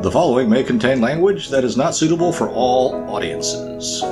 [0.00, 4.02] The following may contain language that is not suitable for all audiences.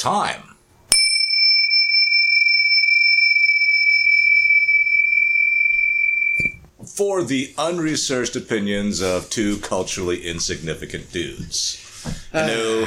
[0.00, 0.42] Time.
[6.86, 11.86] For the unresearched opinions of two culturally insignificant dudes.
[12.32, 12.86] Hello.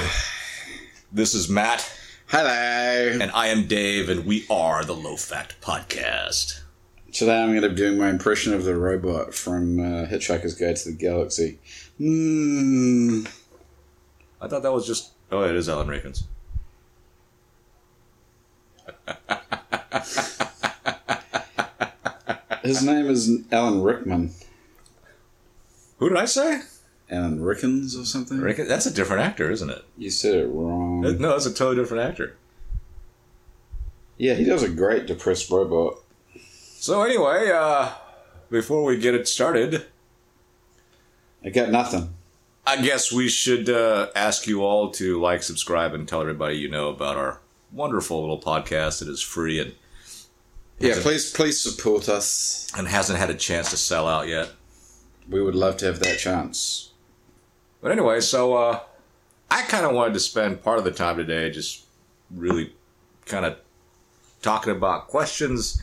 [1.12, 1.88] this is Matt,
[2.28, 3.20] Hello.
[3.22, 6.62] and I am Dave, and we are the Low Fact Podcast.
[7.12, 10.78] Today I'm going to be doing my impression of the robot from uh, Hitchhiker's Guide
[10.78, 11.60] to the Galaxy.
[12.00, 13.32] Mm.
[14.42, 15.12] I thought that was just.
[15.32, 16.24] Oh, it is Alan Rickens.
[22.64, 24.32] His name is Alan Rickman.
[25.98, 26.62] Who did I say?
[27.10, 28.40] Alan Rickens or something?
[28.40, 28.68] Rickens?
[28.68, 29.84] That's a different actor, isn't it?
[29.98, 31.02] You said it wrong.
[31.02, 32.38] No, that's a totally different actor.
[34.18, 36.00] Yeah, he does a great depressed robot.
[36.78, 37.92] So anyway, uh,
[38.50, 39.86] before we get it started,
[41.44, 42.14] I got nothing.
[42.66, 46.70] I guess we should uh, ask you all to like, subscribe, and tell everybody you
[46.70, 47.42] know about our
[47.74, 49.74] wonderful little podcast that is free and,
[50.80, 52.72] Yeah, please, please support us.
[52.78, 54.50] and hasn't had a chance to sell out yet.
[55.30, 56.92] We would love to have that chance.
[57.82, 58.80] But anyway, so uh,
[59.50, 61.86] I kind of wanted to spend part of the time today just
[62.32, 62.74] really
[63.26, 63.58] kind of
[64.42, 65.82] talking about questions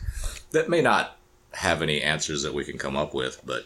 [0.51, 1.17] that may not
[1.53, 3.65] have any answers that we can come up with, but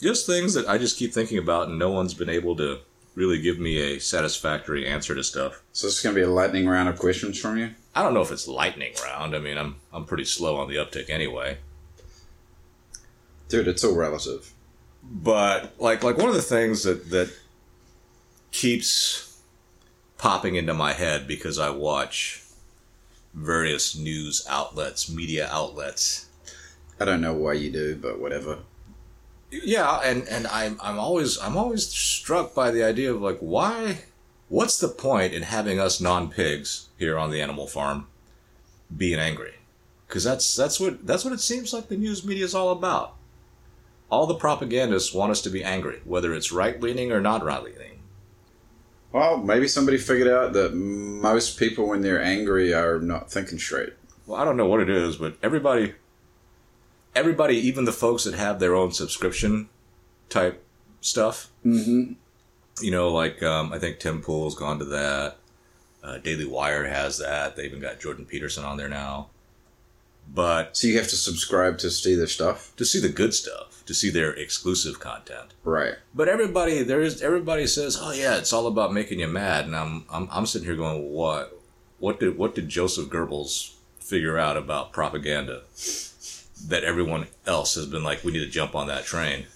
[0.00, 2.78] just things that I just keep thinking about and no one's been able to
[3.18, 5.60] really give me a satisfactory answer to stuff.
[5.72, 7.70] So it's going to be a lightning round of questions from you.
[7.94, 9.34] I don't know if it's lightning round.
[9.34, 11.58] I mean, I'm I'm pretty slow on the uptick anyway.
[13.48, 14.52] Dude, it's all relative.
[15.02, 17.30] but like like one of the things that that
[18.52, 19.40] keeps
[20.16, 22.42] popping into my head because I watch
[23.34, 26.26] various news outlets, media outlets.
[27.00, 28.58] I don't know why you do, but whatever.
[29.50, 33.98] Yeah, and and I'm I'm always I'm always struck by the idea of like why
[34.48, 38.06] what's the point in having us non-pigs here on the animal farm
[38.94, 39.54] being angry?
[40.08, 43.14] Cuz that's that's what that's what it seems like the news media is all about.
[44.10, 47.98] All the propagandists want us to be angry, whether it's right-leaning or not right-leaning.
[49.12, 53.94] Well, maybe somebody figured out that most people, when they're angry, are not thinking straight.
[54.26, 55.94] Well, I don't know what it is, but everybody,
[57.18, 59.68] everybody, even the folks that have their own subscription
[60.28, 60.64] type
[61.00, 62.12] stuff, Mm-hmm.
[62.80, 65.36] you know, like um, I think Tim Pool's gone to that.
[66.02, 67.56] Uh, Daily Wire has that.
[67.56, 69.28] They even got Jordan Peterson on there now.
[70.32, 73.82] But So you have to subscribe to see their stuff, to see the good stuff,
[73.86, 75.54] to see their exclusive content.
[75.64, 75.94] right?
[76.14, 79.74] But everybody, there is everybody says, "Oh yeah, it's all about making you mad," and
[79.74, 81.58] I'm I'm, I'm sitting here going, "What?
[81.98, 85.62] What did what did Joseph Goebbels figure out about propaganda
[86.66, 89.46] that everyone else has been like, we need to jump on that train?"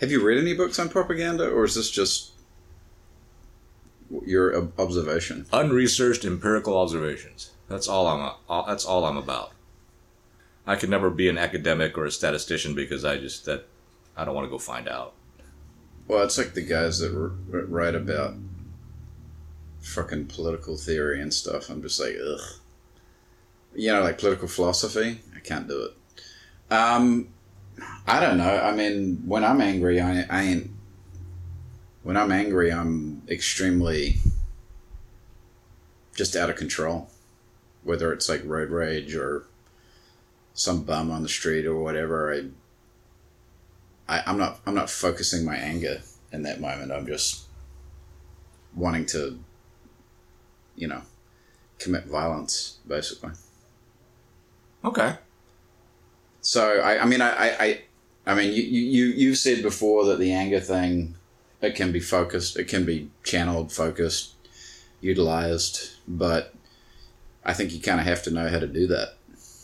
[0.00, 2.32] Have you read any books on propaganda, or is this just
[4.26, 5.46] your observation?
[5.52, 7.52] Unresearched empirical observations.
[7.68, 8.32] That's all I'm.
[8.48, 9.52] All, that's all I'm about.
[10.66, 13.66] I could never be an academic or a statistician because I just that
[14.16, 15.14] I don't want to go find out.
[16.08, 17.12] Well, it's like the guys that
[17.48, 18.34] write about
[19.80, 21.70] fucking political theory and stuff.
[21.70, 22.40] I'm just like, ugh.
[23.74, 25.20] You know, like political philosophy.
[25.44, 26.72] Can't do it.
[26.72, 27.28] Um,
[28.06, 28.60] I don't know.
[28.60, 30.70] I mean, when I'm angry, I, I ain't.
[32.02, 34.16] When I'm angry, I'm extremely
[36.14, 37.10] just out of control.
[37.82, 39.44] Whether it's like road rage or
[40.54, 42.44] some bum on the street or whatever, I
[44.08, 46.92] I, I'm not I'm not focusing my anger in that moment.
[46.92, 47.44] I'm just
[48.74, 49.38] wanting to,
[50.76, 51.02] you know,
[51.78, 53.30] commit violence, basically.
[54.84, 55.16] Okay.
[56.44, 57.80] So I, I mean I, I,
[58.26, 61.14] I mean you, you you've said before that the anger thing
[61.62, 64.34] it can be focused, it can be channeled, focused,
[65.00, 66.54] utilized, but
[67.44, 69.14] I think you kind of have to know how to do that.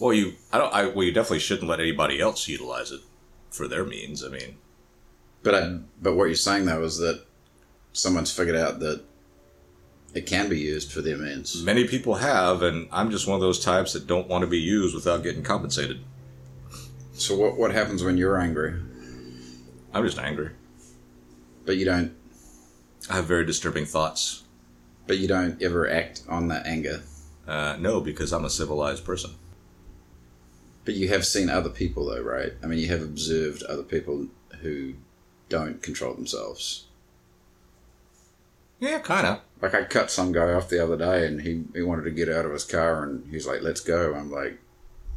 [0.01, 0.73] Well, you I don't.
[0.73, 3.01] I well, you definitely shouldn't let anybody else utilize it
[3.51, 4.25] for their means.
[4.25, 4.57] I mean,
[5.43, 7.27] But I, but what you're saying though is that
[7.93, 9.03] someone's figured out that
[10.15, 11.63] it can be used for their means.
[11.63, 14.59] many people have, and I'm just one of those types that don't want to be
[14.59, 16.01] used without getting compensated.
[17.21, 18.75] So what what happens when you're angry,
[19.93, 20.51] I'm just angry.
[21.67, 22.15] but you don't
[23.09, 24.45] I have very disturbing thoughts.
[25.07, 27.03] But you don't ever act on that anger.
[27.47, 29.33] Uh, no, because I'm a civilized person.
[30.85, 32.53] But you have seen other people, though, right?
[32.63, 34.29] I mean, you have observed other people
[34.61, 34.95] who
[35.49, 36.87] don't control themselves.
[38.79, 39.41] Yeah, kind of.
[39.61, 42.29] Like, I cut some guy off the other day and he, he wanted to get
[42.29, 44.15] out of his car and he's like, let's go.
[44.15, 44.61] I'm like,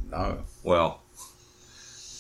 [0.10, 0.40] no.
[0.64, 1.03] Well,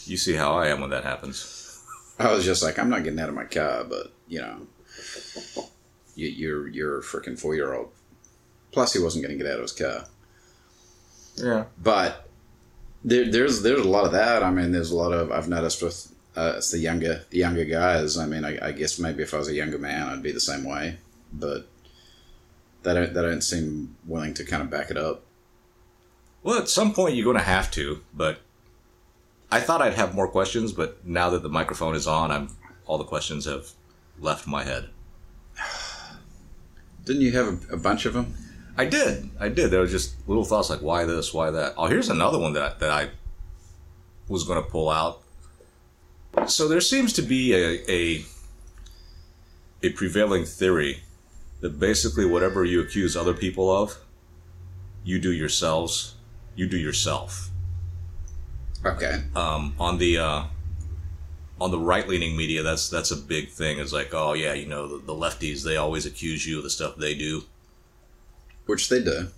[0.05, 1.83] you see how I am when that happens.
[2.19, 4.67] I was just like, I'm not getting out of my car, but, you know,
[6.15, 7.89] you, you're, you're a freaking four year old.
[8.71, 10.05] Plus, he wasn't going to get out of his car.
[11.35, 11.65] Yeah.
[11.81, 12.27] But
[13.03, 14.43] there, there's there's a lot of that.
[14.43, 17.65] I mean, there's a lot of I've noticed with uh, it's the younger the younger
[17.65, 18.17] guys.
[18.17, 20.39] I mean, I, I guess maybe if I was a younger man, I'd be the
[20.39, 20.97] same way.
[21.31, 21.67] But
[22.83, 25.23] they don't they don't seem willing to kind of back it up.
[26.43, 28.39] Well, at some point you're going to have to, but
[29.53, 32.49] I thought I'd have more questions, but now that the microphone is on, I'm
[32.87, 33.69] all the questions have
[34.19, 34.89] left my head.
[37.05, 38.33] Didn't you have a, a bunch of them?
[38.75, 39.29] I did.
[39.39, 39.69] I did.
[39.69, 41.75] There were just little thoughts like, why this, why that.
[41.77, 43.11] Oh, here's another one that, that I
[44.27, 45.21] was going to pull out.
[46.47, 48.25] So there seems to be a, a,
[49.83, 51.03] a prevailing theory
[51.61, 53.99] that basically whatever you accuse other people of,
[55.03, 56.15] you do yourselves,
[56.55, 57.51] you do yourself.
[58.85, 59.23] Okay.
[59.35, 60.43] Um, on the uh,
[61.61, 63.79] on the right leaning media, that's that's a big thing.
[63.79, 66.69] It's like, oh yeah, you know, the, the lefties they always accuse you of the
[66.69, 67.43] stuff they do.
[68.65, 69.29] Which they do.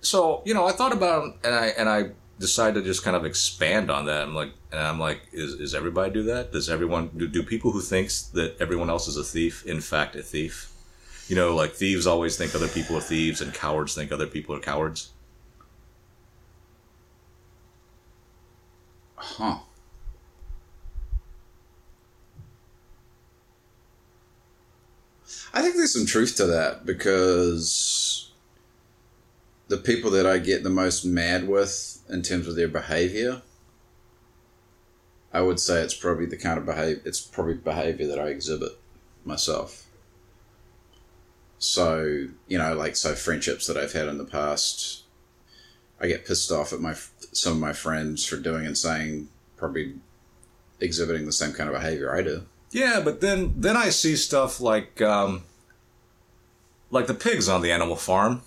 [0.00, 3.16] so you know i thought about it and i and i decided to just kind
[3.16, 6.70] of expand on that i'm like and i'm like is, is everybody do that does
[6.70, 10.22] everyone do, do people who thinks that everyone else is a thief in fact a
[10.22, 10.72] thief
[11.28, 14.54] you know like thieves always think other people are thieves and cowards think other people
[14.54, 15.10] are cowards
[19.20, 19.58] Huh.
[25.52, 28.30] I think there's some truth to that because
[29.68, 33.42] the people that I get the most mad with in terms of their behavior,
[35.32, 38.72] I would say it's probably the kind of behavior, it's probably behavior that I exhibit
[39.24, 39.86] myself.
[41.58, 45.02] So, you know, like, so friendships that I've had in the past,
[46.00, 46.94] I get pissed off at my
[47.32, 49.94] some of my friends for doing and saying probably
[50.80, 52.44] exhibiting the same kind of behavior I do.
[52.70, 55.42] yeah but then then i see stuff like um
[56.90, 58.42] like the pigs on the animal farm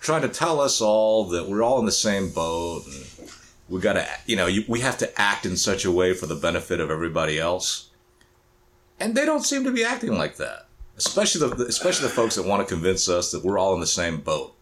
[0.00, 3.30] trying to tell us all that we're all in the same boat and
[3.68, 6.34] we gotta you know you, we have to act in such a way for the
[6.34, 7.88] benefit of everybody else
[8.98, 10.66] and they don't seem to be acting like that
[10.96, 13.86] especially the especially the folks that want to convince us that we're all in the
[13.86, 14.54] same boat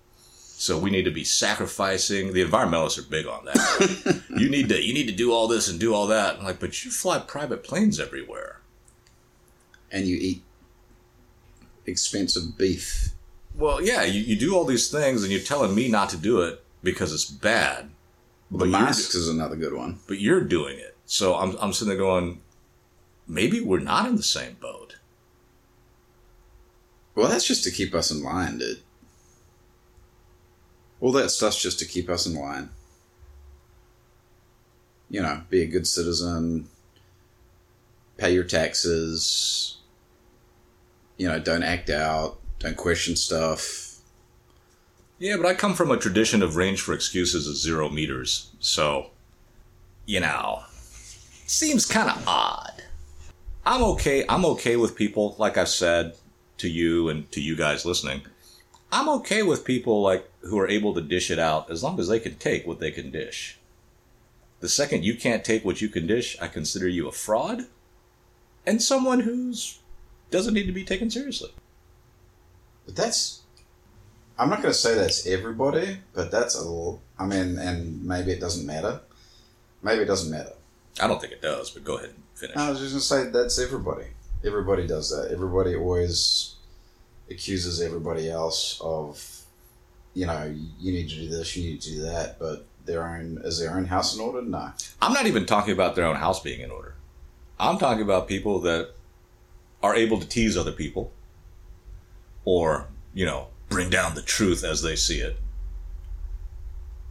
[0.61, 4.83] so we need to be sacrificing the environmentalists are big on that you need to
[4.83, 7.19] you need to do all this and do all that I'm like but you fly
[7.21, 8.61] private planes everywhere
[9.93, 10.43] And you eat
[11.87, 13.11] expensive beef.
[13.55, 16.41] well yeah you, you do all these things and you're telling me not to do
[16.43, 17.91] it because it's bad
[18.51, 19.99] The but masks is another good one.
[20.09, 22.41] but you're doing it so I'm, I'm sitting there going
[23.27, 24.97] maybe we're not in the same boat
[27.15, 28.81] Well, that's just to keep us in line, dude.
[31.01, 32.71] All that stuff's just to keep us in line.
[35.11, 36.69] You know, be a good citizen,
[38.19, 39.79] pay your taxes,
[41.17, 44.01] you know, don't act out, don't question stuff.
[45.19, 49.11] Yeah, but I come from a tradition of range for excuses of zero meters, so,
[50.05, 50.63] you know,
[51.47, 52.83] seems kind of odd.
[53.65, 54.25] I'm okay.
[54.29, 56.15] I'm okay with people, like I said
[56.59, 58.23] to you and to you guys listening.
[58.91, 62.09] I'm okay with people like who are able to dish it out as long as
[62.09, 63.59] they can take what they can dish.
[64.61, 67.67] The second you can't take what you can dish, I consider you a fraud
[68.67, 69.79] and someone who's
[70.31, 71.51] doesn't need to be taken seriously.
[72.85, 73.43] But that's.
[74.39, 77.01] I'm not going to say that's everybody, but that's a little.
[77.19, 79.01] I mean, and maybe it doesn't matter.
[79.83, 80.53] Maybe it doesn't matter.
[81.01, 82.57] I don't think it does, but go ahead and finish.
[82.57, 84.07] I was just going to say that's everybody.
[84.45, 85.33] Everybody does that.
[85.33, 86.55] Everybody always
[87.31, 89.43] accuses everybody else of,
[90.15, 93.41] you know, you need to do this, you need to do that, but their own
[93.45, 94.43] is their own house in order?
[94.43, 94.73] No.
[95.03, 96.95] I'm not even talking about their own house being in order.
[97.61, 98.95] I'm talking about people that
[99.83, 101.13] are able to tease other people
[102.45, 105.37] or, you know, bring down the truth as they see it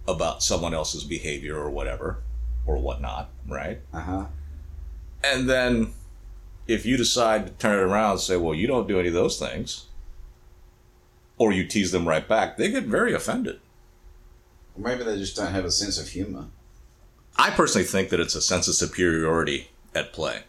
[0.08, 2.20] about someone else's behavior or whatever
[2.66, 3.80] or whatnot, right?
[3.94, 4.26] Uh huh.
[5.24, 5.94] And then
[6.68, 9.14] if you decide to turn it around and say, well, you don't do any of
[9.14, 9.87] those things,
[11.38, 13.60] or you tease them right back, they get very offended.
[14.75, 16.48] Or maybe they just don't have a sense of humor.
[17.38, 20.44] I personally think that it's a sense of superiority at play.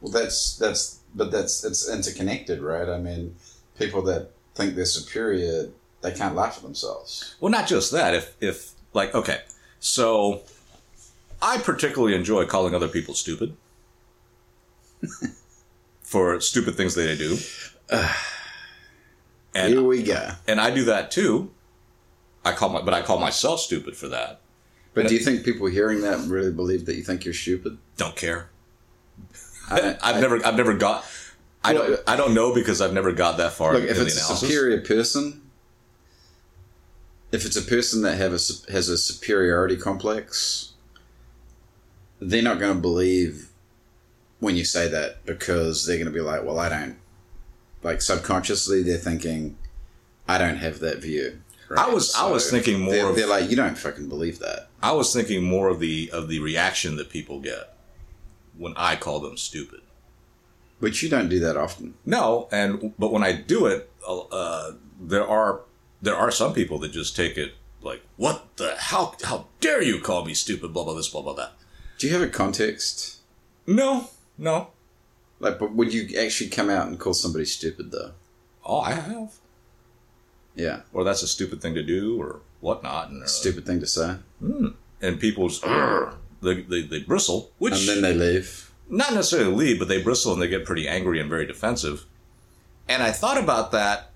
[0.00, 2.88] Well, that's that's but that's it's interconnected, right?
[2.88, 3.36] I mean,
[3.78, 5.70] people that think they're superior,
[6.02, 7.36] they can't laugh at themselves.
[7.40, 8.14] Well, not just that.
[8.14, 9.40] If if like okay,
[9.80, 10.42] so
[11.40, 13.56] I particularly enjoy calling other people stupid
[16.02, 17.38] for stupid things that they do,
[19.56, 20.30] Here and we go.
[20.46, 21.50] and I do that too.
[22.44, 24.40] I call my, but I call myself stupid for that.
[24.94, 27.76] But do you think people hearing that really believe that you think you're stupid?
[27.98, 28.50] Don't care.
[29.68, 31.04] I, I've never I've never got.
[31.62, 34.36] I don't I don't know because I've never got that far Look, if it's a
[34.36, 35.42] superior person,
[37.32, 38.40] if it's a person that have a
[38.72, 40.72] has a superiority complex,
[42.20, 43.50] they're not going to believe
[44.38, 46.96] when you say that because they're going to be like, "Well, I don't."
[47.86, 49.56] Like subconsciously, they're thinking,
[50.28, 51.38] "I don't have that view."
[51.76, 54.68] I was- I was thinking more They're, of- they're like, "You don't fucking believe that."
[54.82, 57.76] I was thinking more of the of the reaction that people get
[58.58, 59.82] when I call them stupid.
[60.80, 61.94] But you don't do that often.
[62.04, 65.60] No, and but when I do it, uh, there are
[66.02, 67.52] there are some people that just take it
[67.82, 71.34] like, "What the how how dare you call me stupid?" Blah blah this, blah blah
[71.34, 71.52] that.
[71.98, 73.18] Do you have a context?
[73.66, 74.70] No, no.
[75.38, 78.12] Like, but would you actually come out and call somebody stupid though?
[78.64, 79.34] Oh, I have,
[80.54, 83.86] Yeah, or that's a stupid thing to do, or whatnot, and uh, stupid thing to
[83.86, 84.16] say.
[84.40, 85.60] and people's
[86.42, 88.72] they, they they bristle, which And then they leave.
[88.88, 92.04] not necessarily leave, but they bristle and they get pretty angry and very defensive.
[92.88, 94.10] And I thought about that,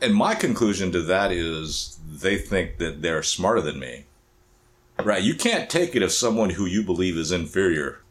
[0.00, 4.04] and my conclusion to that is they think that they're smarter than me.
[5.02, 5.22] Right?
[5.22, 8.02] You can't take it if someone who you believe is inferior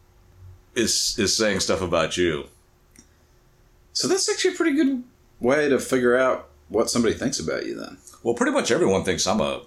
[0.76, 2.46] is is saying stuff about you.
[3.94, 5.04] So that's actually a pretty good
[5.40, 7.76] way to figure out what somebody thinks about you.
[7.76, 9.64] Then Well, pretty much everyone thinks I'm a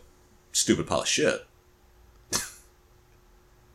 [0.52, 1.46] stupid pile of shit.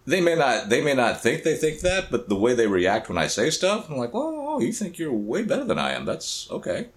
[0.05, 3.09] they may not they may not think they think that, but the way they react
[3.09, 5.91] when I say stuff, I'm like, "Oh, oh, you think you're way better than I
[5.91, 6.05] am.
[6.05, 6.87] That's okay."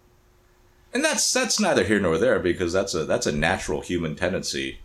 [0.93, 4.79] And that's that's neither here nor there because that's a that's a natural human tendency.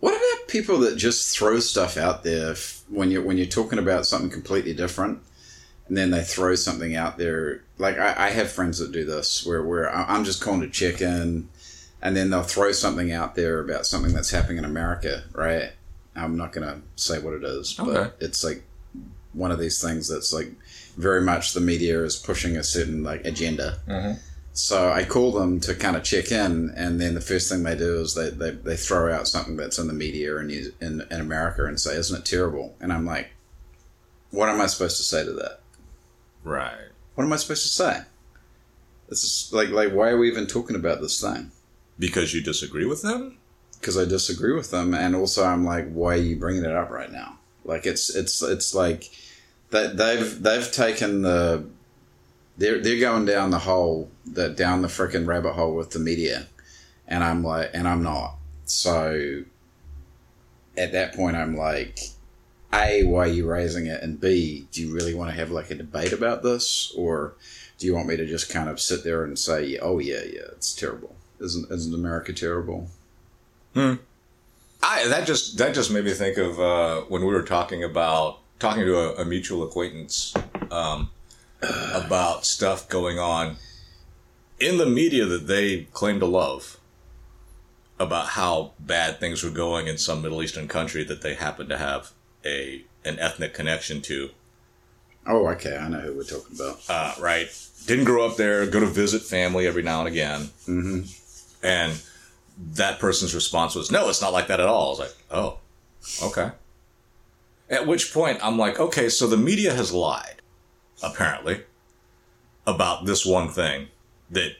[0.00, 3.78] what about people that just throw stuff out there f- when you're when you're talking
[3.78, 5.20] about something completely different,
[5.88, 7.62] and then they throw something out there?
[7.78, 11.00] Like I, I have friends that do this where where I'm just calling to check
[11.00, 11.48] in,
[12.02, 15.70] and then they'll throw something out there about something that's happening in America, right?
[16.16, 18.10] I'm not gonna say what it is, but Okay.
[18.20, 18.64] it's like
[19.32, 20.50] one of these things that's like
[20.96, 23.78] very much the media is pushing a certain like agenda.
[23.86, 24.18] Mm-hmm.
[24.58, 27.76] So I call them to kind of check in, and then the first thing they
[27.76, 30.50] do is they, they, they throw out something that's in the media in,
[30.80, 33.30] in in America and say, "Isn't it terrible?" And I'm like,
[34.32, 35.60] "What am I supposed to say to that?
[36.42, 36.88] Right.
[37.14, 38.00] What am I supposed to say?"
[39.08, 41.52] This is like like why are we even talking about this thing?
[41.96, 43.38] Because you disagree with them?
[43.78, 46.90] Because I disagree with them, and also I'm like, why are you bringing it up
[46.90, 47.38] right now?
[47.64, 49.08] Like it's it's it's like
[49.70, 51.64] that they've they've taken the
[52.58, 56.46] they're they're going down the hole the down the freaking rabbit hole with the media,
[57.06, 58.34] and I'm like, and I'm not.
[58.66, 59.44] So
[60.76, 62.00] at that point, I'm like,
[62.72, 65.70] a, why are you raising it, and b, do you really want to have like
[65.70, 67.34] a debate about this, or
[67.78, 70.48] do you want me to just kind of sit there and say, oh yeah, yeah,
[70.52, 71.14] it's terrible.
[71.40, 72.88] Isn't isn't America terrible?
[73.74, 73.94] Hmm.
[74.82, 78.40] I that just that just made me think of uh, when we were talking about
[78.58, 80.34] talking to a, a mutual acquaintance
[80.72, 81.10] um,
[81.62, 83.56] about stuff going on
[84.60, 86.78] in the media that they claim to love
[87.98, 91.76] about how bad things were going in some Middle Eastern country that they happen to
[91.78, 92.12] have
[92.44, 94.30] a an ethnic connection to.
[95.26, 96.80] Oh, okay, I know who we're talking about.
[96.88, 97.48] Uh, right?
[97.86, 98.66] Didn't grow up there.
[98.66, 100.50] Go to visit family every now and again.
[100.64, 101.00] hmm
[101.62, 102.00] And
[102.74, 104.86] that person's response was, no, it's not like that at all.
[104.86, 105.58] I was like, oh,
[106.22, 106.50] okay.
[107.70, 110.40] At which point I'm like, okay, so the media has lied,
[111.02, 111.62] apparently,
[112.66, 113.88] about this one thing
[114.30, 114.52] that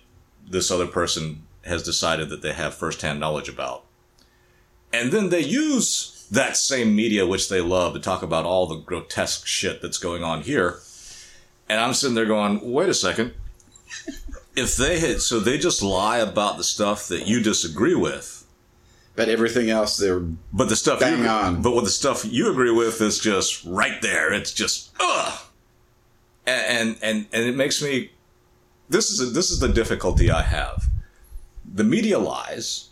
[0.49, 3.85] this other person has decided that they have firsthand knowledge about.
[4.93, 8.77] And then they use that same media, which they love, to talk about all the
[8.77, 10.79] grotesque shit that's going on here.
[11.69, 13.35] And I'm sitting there going, wait a second
[14.57, 18.45] if they had so they just lie about the stuff that you disagree with
[19.15, 20.21] But everything else, they're
[20.53, 21.63] but the stuff Bang you, on.
[21.63, 25.41] but with the stuff you agree with is just right there it's just ugh
[26.49, 28.11] and and and, it makes me
[28.89, 30.85] this is a, this is the difficulty i have
[31.75, 32.89] the media lies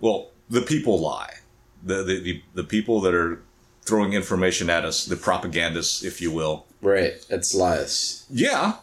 [0.00, 1.34] well the people lie
[1.82, 3.42] the the, the, the people that are
[3.82, 7.24] throwing information at us the propagandists if you will right.
[7.28, 8.26] It's lies.
[8.30, 8.76] yeah.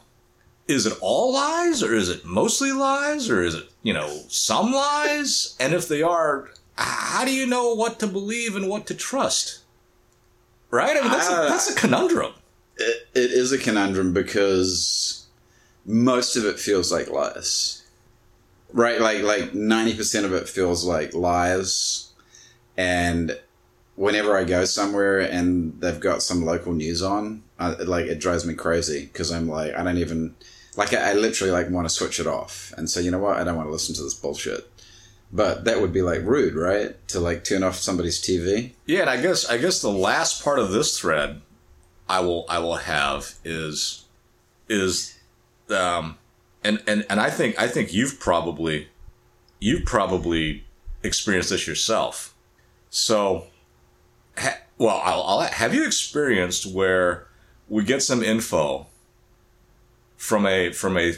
[0.68, 4.74] Is it all lies or is it mostly lies or is it, you know, some
[4.74, 5.56] lies?
[5.62, 9.60] And if they are, how do you know what to believe and what to trust?
[10.70, 10.98] Right?
[10.98, 12.34] I mean, that's, a, Uh, that's a conundrum.
[12.80, 15.28] It, it is a conundrum because
[15.86, 17.84] most of it feels like lies.
[18.74, 22.12] Right, like like ninety percent of it feels like lies,
[22.76, 23.40] and
[23.96, 28.46] whenever I go somewhere and they've got some local news on, I, like it drives
[28.46, 30.36] me crazy because I'm like I don't even
[30.76, 33.38] like I, I literally like want to switch it off and say you know what
[33.38, 34.70] I don't want to listen to this bullshit.
[35.32, 36.96] But that would be like rude, right?
[37.10, 38.72] To like turn off somebody's TV.
[38.86, 41.42] Yeah, and I guess I guess the last part of this thread
[42.10, 44.06] I will I will have is
[44.70, 45.18] is
[45.70, 46.18] um
[46.64, 48.88] and and and I think I think you've probably
[49.60, 50.66] you've probably
[51.04, 52.34] experienced this yourself.
[52.90, 53.48] So
[54.38, 57.28] ha, well, I'll, I'll have you experienced where
[57.68, 58.88] we get some info
[60.16, 61.14] from a from a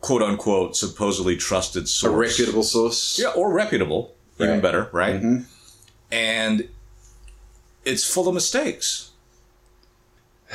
[0.00, 3.18] quote unquote supposedly trusted source, A reputable source.
[3.18, 5.20] yeah, or reputable, even better, right?
[5.20, 5.44] Mhm.
[6.12, 6.68] And
[7.84, 9.10] it's full of mistakes.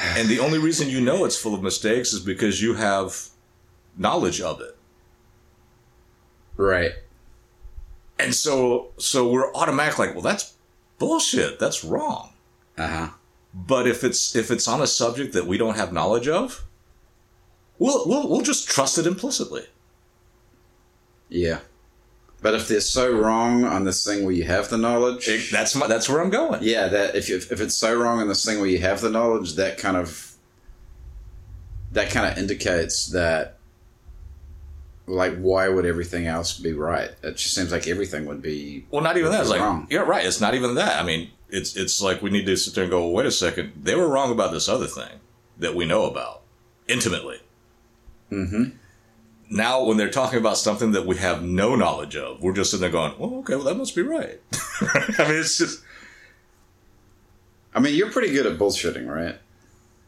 [0.02, 3.28] And the only reason you know it's full of mistakes is because you have
[3.98, 4.76] knowledge of it.
[6.58, 6.94] Right.
[8.18, 10.54] And so so we're automatically like, well that's
[10.98, 11.60] bullshit.
[11.60, 12.34] That's wrong.
[12.78, 13.10] Uh huh.
[13.54, 16.66] But if it's if it's on a subject that we don't have knowledge of,
[17.78, 19.66] we'll we'll, we'll just trust it implicitly.
[21.30, 21.60] Yeah.
[22.42, 25.76] But if they're so wrong on this thing where you have the knowledge, It- that's
[25.76, 26.64] my, that's where I'm going.
[26.64, 29.10] yeah, that if you, if it's so wrong on this thing where you have the
[29.12, 30.28] knowledge, that kind of
[31.92, 33.58] that kind of indicates that
[35.08, 37.12] like why would everything else be right?
[37.22, 39.42] It just seems like everything would be Well, not even that.
[39.42, 39.88] It's like Wrong.
[39.90, 40.26] yeah, right.
[40.26, 41.00] It's not even that.
[41.02, 43.32] I mean, it's it's like we need to sit there and go, well, wait a
[43.32, 43.74] second.
[43.84, 45.20] They were wrong about this other thing
[45.60, 46.42] that we know about
[46.88, 47.42] intimately.
[48.32, 48.74] Mhm.
[49.54, 52.82] Now, when they're talking about something that we have no knowledge of, we're just sitting
[52.82, 54.40] there going, "Well, okay, well, that must be right."
[54.82, 55.84] I mean, it's just.
[57.76, 59.36] I mean, you're pretty good at bullshitting, right?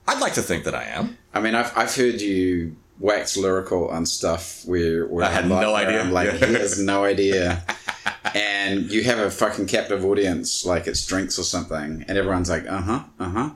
[0.08, 1.18] I'd like to think that I am.
[1.34, 5.62] I mean, I've I've heard you wax lyrical on stuff where, where I had like,
[5.62, 6.02] no idea.
[6.02, 6.46] I'm like, Yeah.
[6.48, 7.64] he has no idea.
[8.36, 12.66] and you have a fucking captive audience, like it's drinks or something, and everyone's like,
[12.68, 13.50] uh huh, uh huh.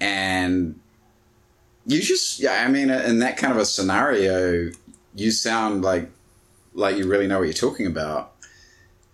[0.00, 0.80] And
[1.86, 4.70] you just, yeah, I mean, in that kind of a scenario,
[5.14, 6.10] you sound like
[6.74, 8.32] like you really know what you're talking about.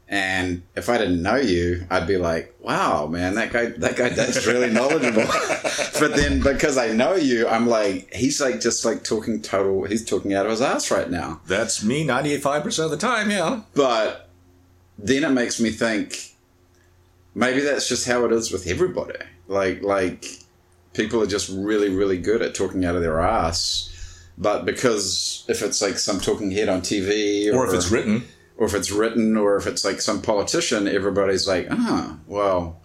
[0.08, 4.10] And if I didn't know you, I'd be like, "Wow, man, that guy, that guy,
[4.10, 5.24] that's really knowledgeable."
[5.98, 9.84] but then because I know you, I'm like, he's like just like talking total.
[9.84, 11.40] He's talking out of his ass right now.
[11.46, 13.30] That's me ninety five percent of the time.
[13.30, 13.62] Yeah.
[13.74, 14.28] But
[14.96, 16.36] then it makes me think
[17.34, 19.18] maybe that's just how it is with everybody.
[19.48, 20.24] Like like
[20.94, 23.92] people are just really really good at talking out of their ass.
[24.38, 28.24] But because if it's like some talking head on TV, Or if it's written,
[28.58, 32.80] or if it's written, or if it's like some politician, everybody's like, ah, well,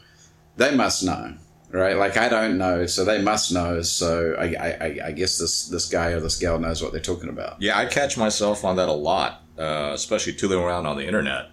[0.57, 1.33] they must know,
[1.71, 1.97] right?
[1.97, 3.81] Like I don't know, so they must know.
[3.81, 7.01] So I, I, I- I guess this this guy or this gal knows what they're
[7.01, 7.61] talking about.
[7.61, 11.47] Yeah, I catch myself on that a lot, uh, especially tooling around on the internet.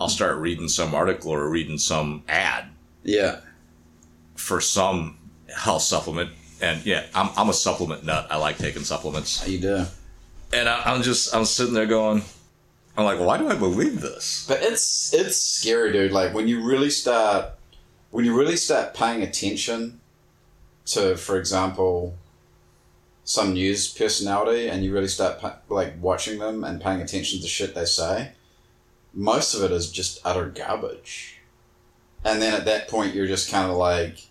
[0.00, 2.64] I'll start reading some article or reading some ad
[3.02, 3.40] Yeah,
[4.36, 5.18] for some
[5.54, 6.30] health supplement.
[6.64, 8.26] And yeah, I'm, I'm a supplement nut.
[8.30, 9.46] I like taking supplements.
[9.46, 9.84] you do.
[10.54, 12.22] And I, I'm just, I'm sitting there going,
[12.96, 14.46] I'm like, why do I believe this?
[14.48, 16.12] But it's it's scary, dude.
[16.12, 17.46] Like when you really start
[18.12, 20.00] when you really start paying attention
[20.86, 22.14] to, for example,
[23.24, 27.74] some news personality, and you really start like watching them and paying attention to shit
[27.74, 28.32] they say.
[29.12, 31.40] Most of it is just utter garbage,
[32.24, 34.26] and then at that point, you're just kind of like,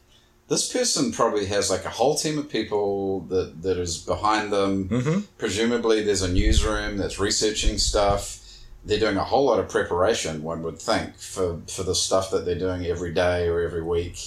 [0.54, 4.72] this person probably has like a whole team of people that that is behind them
[4.89, 5.20] Mm-hmm.
[5.44, 8.24] presumably there's a newsroom that's researching stuff
[8.86, 12.42] they're doing a whole lot of preparation one would think for for the stuff that
[12.46, 14.18] they're doing every day or every week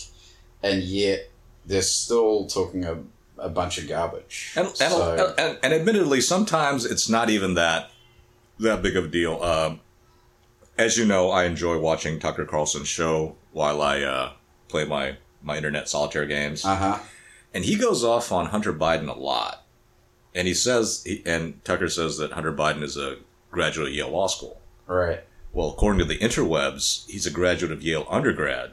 [0.63, 1.21] and yet
[1.69, 2.95] they're still talking a,
[3.39, 7.91] a bunch of garbage And, and, So- and, and admittedly, sometimes it's not even that
[8.67, 9.35] that big of a deal.
[9.43, 9.81] Um,
[10.79, 14.33] as you know, I enjoy watching Tucker Carlson's show while I uh,
[14.69, 16.65] play my, my internet solitaire games.
[16.65, 16.99] uh-huh
[17.55, 19.65] And he goes off on Hunter Biden a lot.
[20.35, 23.17] And he says, he, and Tucker says that Hunter Biden is a
[23.51, 24.61] graduate of Yale Law School.
[24.87, 25.21] right
[25.55, 28.73] Well, according to the interwebs, he's a graduate of Yale undergrad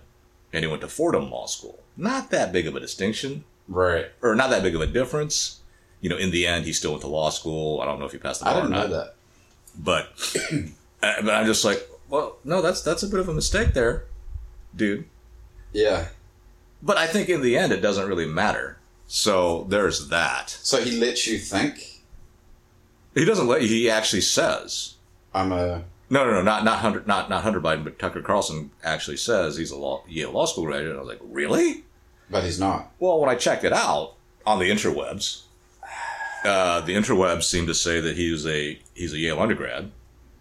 [0.52, 1.82] and he went to Fordham Law School.
[1.96, 5.62] Not that big of a distinction, right or not that big of a difference.
[6.02, 7.80] You know, in the end, he still went to law school.
[7.80, 9.06] I don't know if he passed the i bar didn't or know not.
[9.06, 9.16] that
[9.80, 10.04] But,
[11.02, 14.04] uh, but I'm just like, well, no, that's that's a bit of a mistake there,
[14.76, 15.06] dude.
[15.72, 16.10] yeah
[16.86, 18.78] But I think in the end, it doesn't really matter.
[19.08, 20.50] So there's that.
[20.50, 22.02] so he lets you think
[23.16, 23.68] He doesn't let you.
[23.68, 24.96] He actually says,
[25.34, 28.72] i'm a no, no, no, not not Hunter, not not Hunter Biden, but Tucker Carlson
[28.84, 30.92] actually says he's a law, Yale Law School graduate.
[30.92, 31.86] And I was like, really?
[32.30, 34.16] but he's not Well, when I checked it out,
[34.46, 35.44] on the interwebs.
[36.44, 39.92] Uh, the interwebs seem to say that he's a he's a Yale undergrad,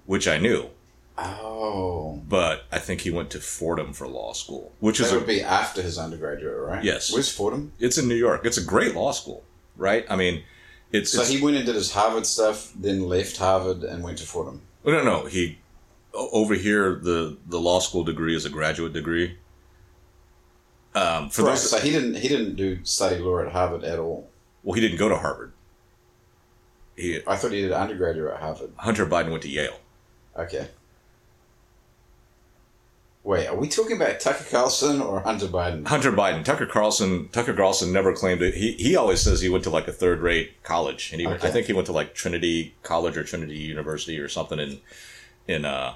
[0.06, 0.68] which I knew,
[1.24, 2.20] Oh.
[2.28, 5.26] but I think he went to Fordham for law school, which That is a, would
[5.26, 6.82] be after his undergraduate, right?
[6.84, 7.12] Yes.
[7.12, 7.72] Where's Fordham?
[7.78, 8.44] it's in New York.
[8.44, 9.44] It's a great law school,
[9.76, 10.04] right?
[10.10, 10.42] I mean,
[10.92, 14.18] it's, So it's he went and did his Harvard stuff, then left Harvard and went
[14.18, 14.62] to Fordham.
[14.84, 15.58] oh, no no he
[16.14, 19.38] over here the the law school degree is a graduate degree.
[20.94, 21.50] Um, for Right.
[21.52, 24.28] those, So he didn't he didn't do study law at Harvard at all.
[24.62, 25.52] well, he didn't go to Harvard.
[26.96, 28.72] He I thought he did undergraduate at Harvard.
[28.76, 29.78] Hunter Biden went to Yale.
[30.38, 30.68] Okay.
[33.24, 35.86] Wait, are we talking about Tucker Carlson or Hunter Biden?
[35.86, 37.28] Hunter Biden, Tucker Carlson.
[37.28, 38.54] Tucker Carlson never claimed it.
[38.54, 41.44] He he always says he went to like a third rate college, and he went,
[41.44, 44.80] I think he went to like Trinity College or Trinity University or something in
[45.46, 45.94] in uh.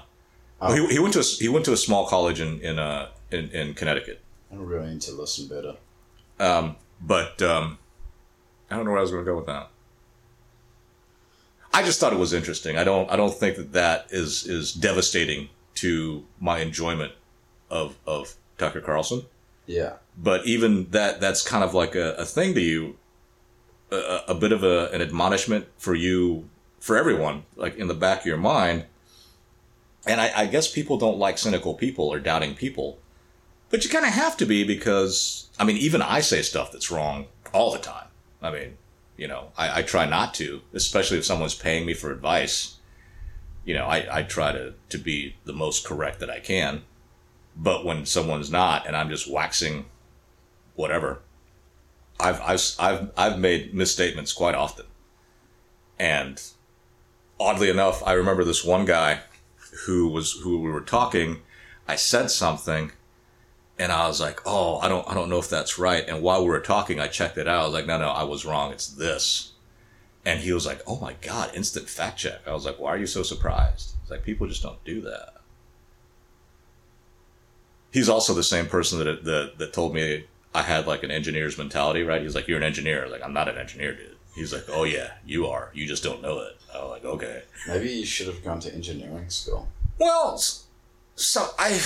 [0.59, 0.73] Oh.
[0.73, 3.49] He, he went to a, he went to a small college in in uh in,
[3.49, 4.21] in Connecticut.
[4.49, 5.75] I'm really need to listen better.
[6.39, 7.77] Um, but um,
[8.71, 9.69] I don't know where I was going to go with that.
[11.73, 12.77] I just thought it was interesting.
[12.77, 17.13] I don't I don't think that that is is devastating to my enjoyment
[17.69, 19.23] of of Tucker Carlson.
[19.65, 19.95] Yeah.
[20.17, 22.95] but even that that's kind of like a, a thing to you
[23.91, 26.47] a, a bit of a, an admonishment for you
[26.79, 28.85] for everyone like in the back of your mind
[30.07, 32.97] and I, I guess people don't like cynical people or doubting people
[33.69, 36.89] but you kind of have to be because i mean even i say stuff that's
[36.89, 38.07] wrong all the time
[38.41, 38.77] i mean
[39.17, 42.76] you know i, I try not to especially if someone's paying me for advice
[43.67, 46.81] you know i, I try to, to be the most correct that i can.
[47.55, 49.85] But when someone's not and i'm just waxing
[50.75, 51.19] whatever
[52.19, 54.85] i've i've i've, I've made misstatements quite often.
[55.99, 56.41] And
[57.39, 59.19] oddly enough i remember this one guy
[59.85, 61.41] who was who we were talking.
[61.87, 62.91] I said something
[63.79, 66.07] and i was like oh i don't i don't know if that's right.
[66.07, 67.61] And while we were talking i checked it out.
[67.61, 68.71] I was like no no i was wrong.
[68.71, 69.51] It's this
[70.27, 72.97] and he was like oh my god instant fact check i was like why are
[72.97, 75.33] you so surprised it's like people just don't do that
[77.91, 80.25] he's also the same person that that that told me
[80.57, 82.21] I had like an engineer's mentality, right?
[82.21, 84.17] He's like, "You're an engineer." Like, I'm not an engineer, dude.
[84.33, 85.69] He's like, "Oh yeah, you are.
[85.73, 88.73] You just don't know it." I was like, "Okay." Maybe you should have gone to
[88.73, 89.67] engineering school.
[89.99, 90.41] Well,
[91.15, 91.79] so I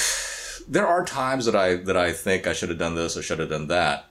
[0.70, 3.40] there are times that I that I think I should have done this or should
[3.40, 4.08] have done that,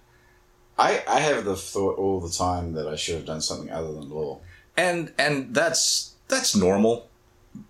[0.81, 3.93] I, I have the thought all the time that I should have done something other
[3.93, 4.40] than law.
[4.77, 7.09] and and that's that's normal.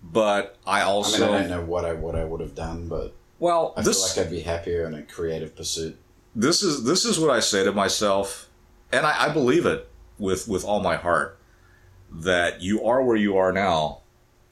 [0.03, 2.87] But I I mean, also I don't know what I what I would have done,
[2.87, 5.97] but well I this feel like I'd be happier in a creative pursuit.
[6.35, 8.49] this is this is what I say to myself,
[8.91, 11.37] and I, I believe it with with all my heart
[12.11, 14.01] that you are where you are now,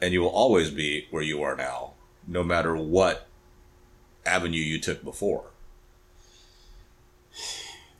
[0.01, 1.93] and you will always be where you are now,
[2.27, 3.27] no matter what
[4.25, 5.45] avenue you took before.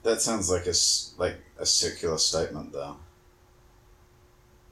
[0.03, 0.73] That sounds like a
[1.21, 2.97] like a circular statement, though.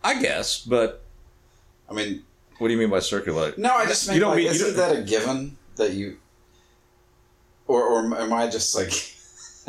[0.03, 1.03] I guess, but
[1.89, 2.23] I mean,
[2.59, 3.53] what do you mean by circular?
[3.57, 6.17] no, I just mean You don't like, mean- isn't don't- that a given that you,
[7.67, 8.93] or or am I just like,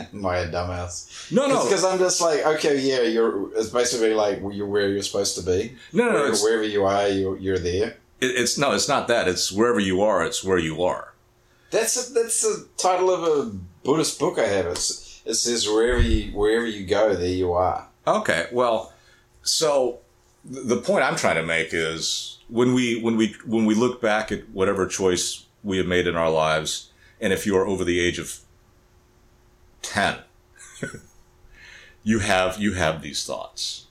[0.14, 1.32] am I a dumbass?
[1.32, 3.52] No, no, Because I'm just like, okay, yeah, you're.
[3.58, 5.74] It's basically like you're where you're supposed to be.
[5.92, 6.12] no, no.
[6.12, 7.96] no Wherever, wherever you are, you're, you're there.
[8.20, 9.26] it, it's no, it's not that.
[9.26, 10.24] It's wherever you are.
[10.24, 11.14] It's where you are.
[11.70, 13.50] That's a, that's the title of a
[13.84, 14.66] Buddhist book I have.
[14.66, 17.86] It's, it says wherever you wherever you go, there you are.
[18.06, 18.94] Okay, well,
[19.42, 19.98] so
[20.50, 24.00] th- the point I'm trying to make is when we when we when we look
[24.00, 27.84] back at whatever choice we have made in our lives, and if you are over
[27.84, 28.40] the age of
[29.82, 30.16] ten,
[32.02, 33.86] you have you have these thoughts,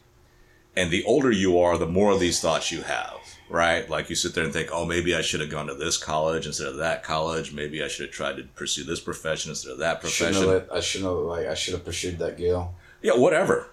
[0.75, 3.26] and the older you are, the more of these thoughts you have.
[3.49, 5.97] Right, like you sit there and think, "Oh, maybe I should have gone to this
[5.97, 7.53] college instead of that college.
[7.53, 10.67] Maybe I should have tried to pursue this profession instead of that Shouldn't profession." let,
[10.73, 12.75] I shouldn't have like I should have pursued that girl.
[13.01, 13.69] yeah whatever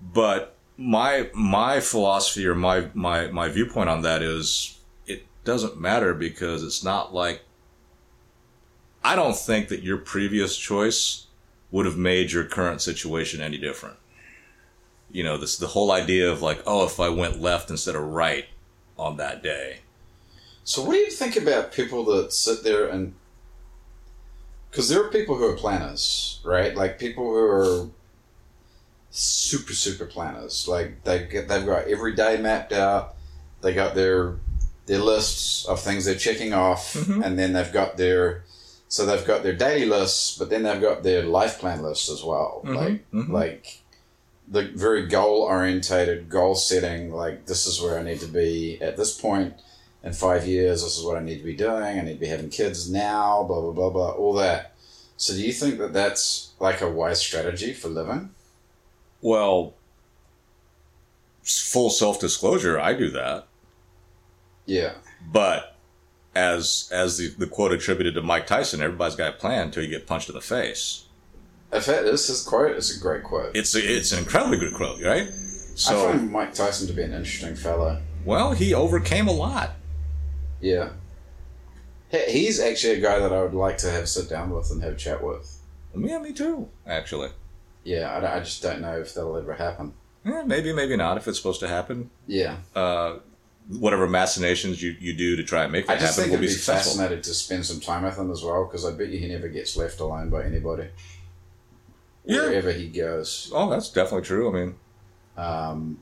[0.00, 6.14] but my my philosophy or my my my viewpoint on that is it doesn't matter
[6.14, 7.42] because it's not like
[9.02, 11.26] i don't think that your previous choice
[11.70, 13.96] would have made your current situation any different
[15.10, 18.02] you know this the whole idea of like oh if i went left instead of
[18.02, 18.46] right
[18.98, 19.78] on that day
[20.64, 23.14] So what do you think about people that sit there and
[24.70, 26.76] because there are people who are planners, right?
[26.76, 27.88] Like people who are
[29.10, 30.68] super super planners.
[30.68, 33.14] Like they get they've got every day mapped out.
[33.62, 34.36] They got their
[34.86, 37.24] their lists of things they're checking off, Mhm.
[37.24, 38.44] and then they've got their
[38.88, 42.22] so they've got their daily lists, but then they've got their life plan lists as
[42.22, 42.62] well.
[42.64, 43.28] Mhm, Like mhm.
[43.30, 43.80] like
[44.50, 47.12] the very goal orientated, goal setting.
[47.12, 49.54] Like this is where I need to be at this point
[50.02, 50.82] in five years.
[50.82, 51.98] This is what I need to be doing.
[51.98, 53.44] I need to be having kids now.
[53.44, 54.10] Blah blah blah blah.
[54.10, 54.74] All that.
[55.16, 58.30] So do you think that that's like a wise strategy for living?
[59.20, 59.74] Well,
[61.42, 63.46] full self disclosure, I do that.
[64.64, 64.94] Yeah.
[65.32, 65.76] But
[66.34, 69.90] as as the, the quote attributed to Mike Tyson, everybody's got a plan until you
[69.90, 71.04] get punched in the face.
[71.72, 73.54] In fact, this is quote is a great quote.
[73.54, 75.28] It's a, it's an incredibly good quote, right?
[75.74, 78.00] So, I find Mike Tyson to be an interesting fellow.
[78.24, 79.72] well, he overcame a lot.
[80.60, 80.90] Yeah.
[82.10, 84.94] He's actually a guy that I would like to have sit down with and have
[84.94, 85.60] a chat with.
[85.94, 86.68] Yeah, me too.
[86.86, 87.30] Actually,
[87.84, 89.92] Yeah, I, I just don't know if that'll ever happen.
[90.24, 92.10] yeah, maybe maybe not if it's supposed to happen.
[92.26, 92.56] Yeah.
[92.74, 93.18] Uh,
[93.68, 96.38] whatever machinations you, you do to try and make it happen, I just happen think
[96.40, 96.92] will it'd be be successful.
[96.94, 99.48] fascinating to spend some time with him as well, because I bet you he never
[99.48, 100.88] gets left alone by anybody.
[102.28, 102.42] Yeah.
[102.42, 103.50] Wherever he goes.
[103.54, 104.50] Oh, that's definitely true.
[104.50, 104.74] I mean,
[105.36, 105.98] Um,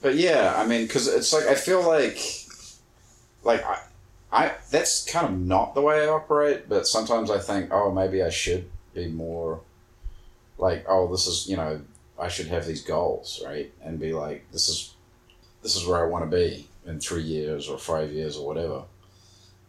[0.00, 2.18] but yeah, I mean, because it's like I feel like,
[3.42, 3.80] like I,
[4.30, 6.68] I that's kind of not the way I operate.
[6.68, 9.60] But sometimes I think, oh, maybe I should be more,
[10.58, 11.80] like, oh, this is you know,
[12.18, 14.94] I should have these goals, right, and be like, this is,
[15.64, 18.84] this is where I want to be in three years or five years or whatever.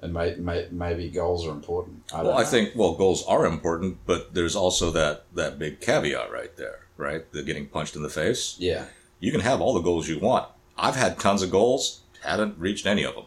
[0.01, 2.03] And may, may, maybe goals are important.
[2.13, 6.31] I well, I think well, goals are important, but there's also that that big caveat
[6.31, 7.29] right there, right?
[7.33, 8.55] The getting punched in the face.
[8.59, 8.85] yeah,
[9.19, 10.47] You can have all the goals you want.
[10.77, 13.25] I've had tons of goals, haven't reached any of them.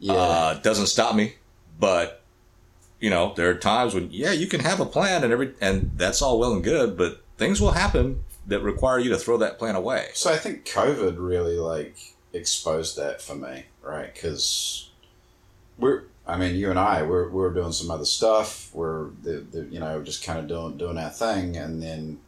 [0.00, 1.34] yeah, Uh, doesn't stop me,
[1.78, 2.22] but
[2.98, 5.92] you know there are times when yeah, you can have a plan and every and
[5.96, 9.56] that's all well and good, but things will happen that require you to throw that
[9.58, 10.08] plan away.
[10.14, 14.12] So I think COVID really like exposed that for me, right?
[14.12, 14.85] Because
[15.78, 18.70] we're, I mean, you and I, we're, we're doing some other stuff.
[18.74, 22.18] We're, the, the, you know, just kind of doing doing our thing, and then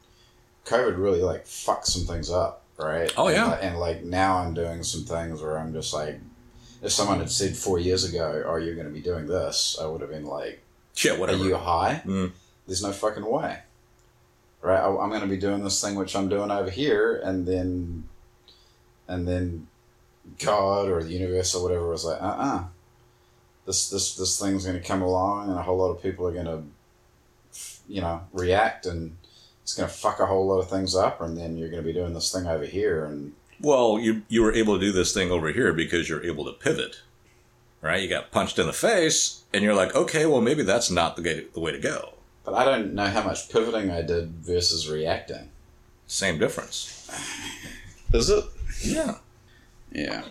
[0.67, 3.13] COVID really like fucked some things up, right?
[3.17, 3.55] Oh, yeah.
[3.55, 6.21] and, and like now I'm doing some things where I'm just like,
[6.83, 9.87] if someone had said four years ago, "Oh, you're going to be doing this," I
[9.87, 10.63] would have been like,
[11.03, 12.33] Yeah, whatever "Are you high?" Mm.
[12.67, 13.59] There's no fucking way.
[14.61, 14.79] Right?
[14.79, 18.05] I, I'm going to be doing this thing which I'm doing over here, and then,
[19.09, 19.67] and then,
[20.39, 22.65] God or the universe or whatever was like, uh, uh
[23.69, 26.33] This this this thing's going to come along, and a whole lot of people are
[26.33, 26.63] going to,
[27.87, 29.17] you know, react, and
[29.63, 31.87] it's going to fuck a whole lot of things up, and then you're going to
[31.87, 35.13] be doing this thing over here, and Well, you you were able to do this
[35.13, 37.03] thing over here because you're able to pivot,
[37.83, 38.01] right?
[38.03, 41.23] You got punched in the face, and you're like, okay, well maybe that's not the
[41.23, 42.15] way the way to go.
[42.47, 45.51] but I don't know how much pivoting I did versus reacting.
[46.07, 47.11] Same difference.
[48.15, 48.45] Is it?
[48.83, 49.17] Yeah.
[49.93, 50.25] Yeah.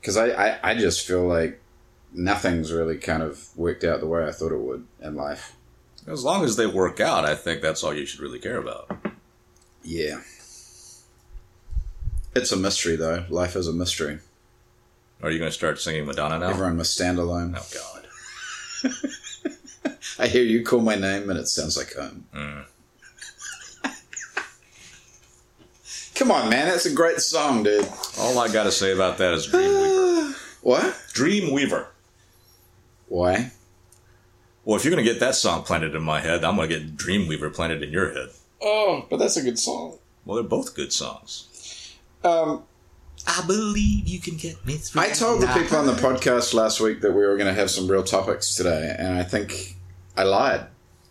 [0.00, 1.60] Because I, I, I just feel like
[2.12, 5.56] nothing's really kind of worked out the way I thought it would in life.
[6.06, 8.96] As long as they work out, I think that's all you should really care about.
[9.82, 10.20] Yeah.
[12.34, 13.24] It's a mystery, though.
[13.28, 14.18] Life is a mystery.
[15.22, 16.50] Are you going to start singing Madonna now?
[16.50, 17.56] Everyone must stand alone.
[17.58, 18.06] Oh God.
[20.18, 22.26] I hear you call my name and it sounds like home.
[22.34, 22.64] Mm.
[26.14, 26.66] Come on, man.
[26.68, 27.88] That's a great song, dude.
[28.18, 30.34] All I got to say about that is Dreamweaver.
[30.62, 30.84] What?
[31.12, 31.86] Dreamweaver.
[33.08, 33.52] Why?
[34.64, 36.78] Well, if you're going to get that song planted in my head, I'm going to
[36.78, 38.30] get Dreamweaver planted in your head.
[38.60, 39.98] Oh, but that's a good song.
[40.24, 41.94] Well, they're both good songs.
[42.24, 42.64] Um,
[43.26, 45.02] I believe you can get me through.
[45.02, 47.70] I told the people on the podcast last week that we were going to have
[47.70, 49.76] some real topics today, and I think
[50.16, 50.66] I lied.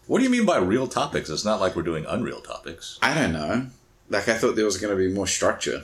[0.08, 1.30] What do you mean by real topics?
[1.30, 3.00] It's not like we're doing unreal topics.
[3.02, 3.68] I don't know.
[4.10, 5.84] Like, I thought there was going to be more structure.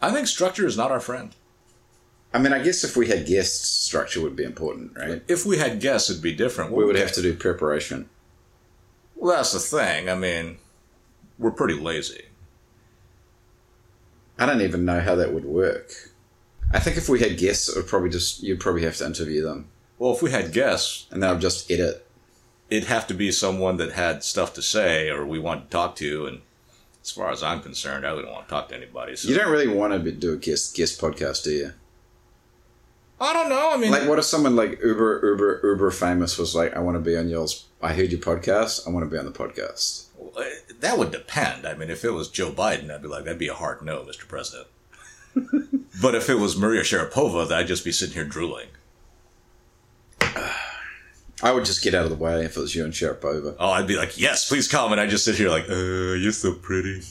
[0.00, 1.34] I think structure is not our friend.
[2.34, 5.22] I mean, I guess if we had guests, structure would be important, right?
[5.28, 6.72] If we had guests, it'd be different.
[6.72, 8.08] We would have to do preparation.
[9.16, 10.08] Well, that's the thing.
[10.08, 10.56] I mean,
[11.38, 12.24] we're pretty lazy.
[14.38, 15.90] I don't even know how that would work.
[16.72, 19.42] I think if we had guests, it would probably just you'd probably have to interview
[19.42, 19.68] them,
[19.98, 22.06] Well, if we had guests, and then I'd just edit.
[22.70, 25.96] it'd have to be someone that had stuff to say or we wanted to talk
[25.96, 26.26] to.
[26.26, 26.40] And
[27.02, 29.16] as far as I'm concerned, I don't want to talk to anybody.
[29.16, 31.72] So You don't really want to do a guest guest podcast, do you?
[33.22, 33.70] I don't know.
[33.72, 36.96] I mean, Like, what if someone like Uber Uber Uber famous was like, "I want
[36.96, 37.66] to be on yours.
[37.80, 38.86] I heard your podcast.
[38.86, 40.06] I want to be on the podcast."
[40.80, 41.66] that would depend.
[41.66, 44.00] I mean, if it was Joe Biden, I'd be like, that'd be a hard no,
[44.02, 44.26] Mr.
[44.26, 44.66] President.
[46.02, 48.68] but if it was Maria Sharapova, then I'd just be sitting here drooling.
[51.44, 53.56] I would just get out of the way if it was you and Sharapova.
[53.58, 54.92] Oh, I'd be like, yes, please come.
[54.92, 55.74] And I just sit here like, uh,
[56.14, 57.02] you're so pretty.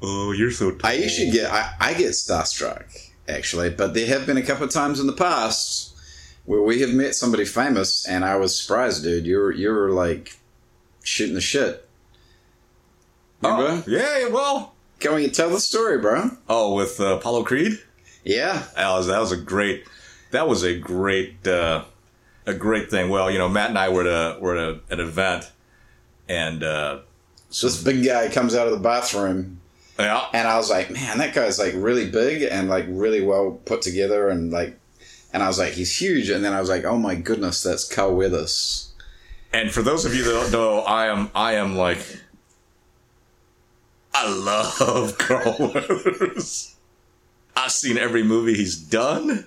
[0.00, 0.90] Oh, you're so tall.
[0.90, 4.72] I usually get I, I get starstruck actually, but there have been a couple of
[4.72, 5.96] times in the past
[6.44, 9.26] where we have met somebody famous, and I was surprised, dude.
[9.26, 10.36] You're you were like
[11.02, 11.88] shooting the shit.
[13.42, 13.66] Remember?
[13.68, 14.70] Oh, yeah, well.
[15.00, 16.30] Can we tell the story, bro?
[16.48, 17.78] Oh, with uh, Apollo Creed?
[18.24, 18.62] Yeah.
[18.74, 19.84] That was, that was a great,
[20.30, 21.84] that was a great, uh,
[22.46, 23.10] a great thing.
[23.10, 25.50] Well, you know, Matt and I were at, a, were at a, an event
[26.26, 27.00] and, uh,
[27.50, 29.60] this big guy comes out of the bathroom,
[29.98, 30.26] Yeah.
[30.32, 33.82] and I was like, man, that guy's like really big and like really well put
[33.82, 34.78] together, and like,
[35.32, 37.86] and I was like, he's huge, and then I was like, oh my goodness, that's
[37.86, 38.92] Carl Weathers.
[39.52, 42.04] And for those of you that don't know, I am I am like
[44.12, 46.74] I love Carl Weathers.
[47.56, 49.46] I've seen every movie he's done.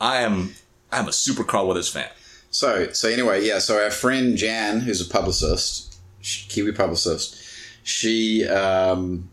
[0.00, 0.54] I am
[0.90, 2.08] I'm a super Carl Weathers fan.
[2.50, 3.58] So, so anyway, yeah.
[3.58, 7.40] So our friend Jan, who's a publicist, Kiwi publicist,
[7.82, 9.28] she um,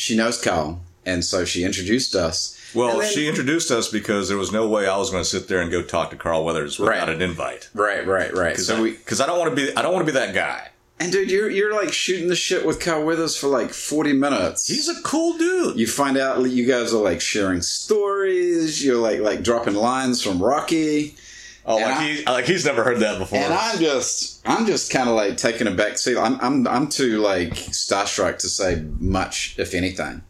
[0.00, 2.56] she knows Carl, and so she introduced us.
[2.74, 5.48] Well, then- she introduced us because there was no way I was going to sit
[5.48, 7.08] there and go talk to Carl Weathers without Right.
[7.08, 7.68] an invite.
[7.74, 8.52] Right, right, right.
[8.52, 10.32] Because So I, we I don't want to be I don't want to be that
[10.34, 10.68] guy.
[11.00, 14.66] and dude, you're you're like shooting the shit with Carl Weathers for like forty minutes.
[14.68, 15.78] He's a cool dude.
[15.78, 18.84] you find out you guys are like sharing stories.
[18.84, 21.16] You're like like dropping lines from Rocky.
[21.66, 23.38] Oh, and like I- he like he's never heard that before.
[23.38, 26.16] And I'm just, I'm just kind of like taking a back seat.
[26.16, 30.22] I'm, I'm, I'm too like starstruck to say much, if anything.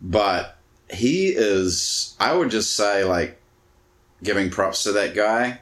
[0.00, 0.56] But
[0.90, 3.40] he is, I would just say, like,
[4.22, 5.60] giving props to that guy.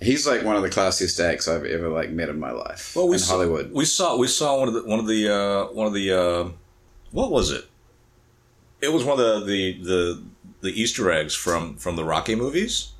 [0.00, 3.08] He's like one of the classiest acts I've ever like met in my life well,
[3.08, 3.72] we in saw, Hollywood.
[3.72, 6.50] We saw we saw one of the one of the uh, one of the uh,
[7.12, 7.64] what was it?
[8.82, 10.22] It was one of the, the the
[10.60, 12.92] the Easter eggs from from the Rocky movies,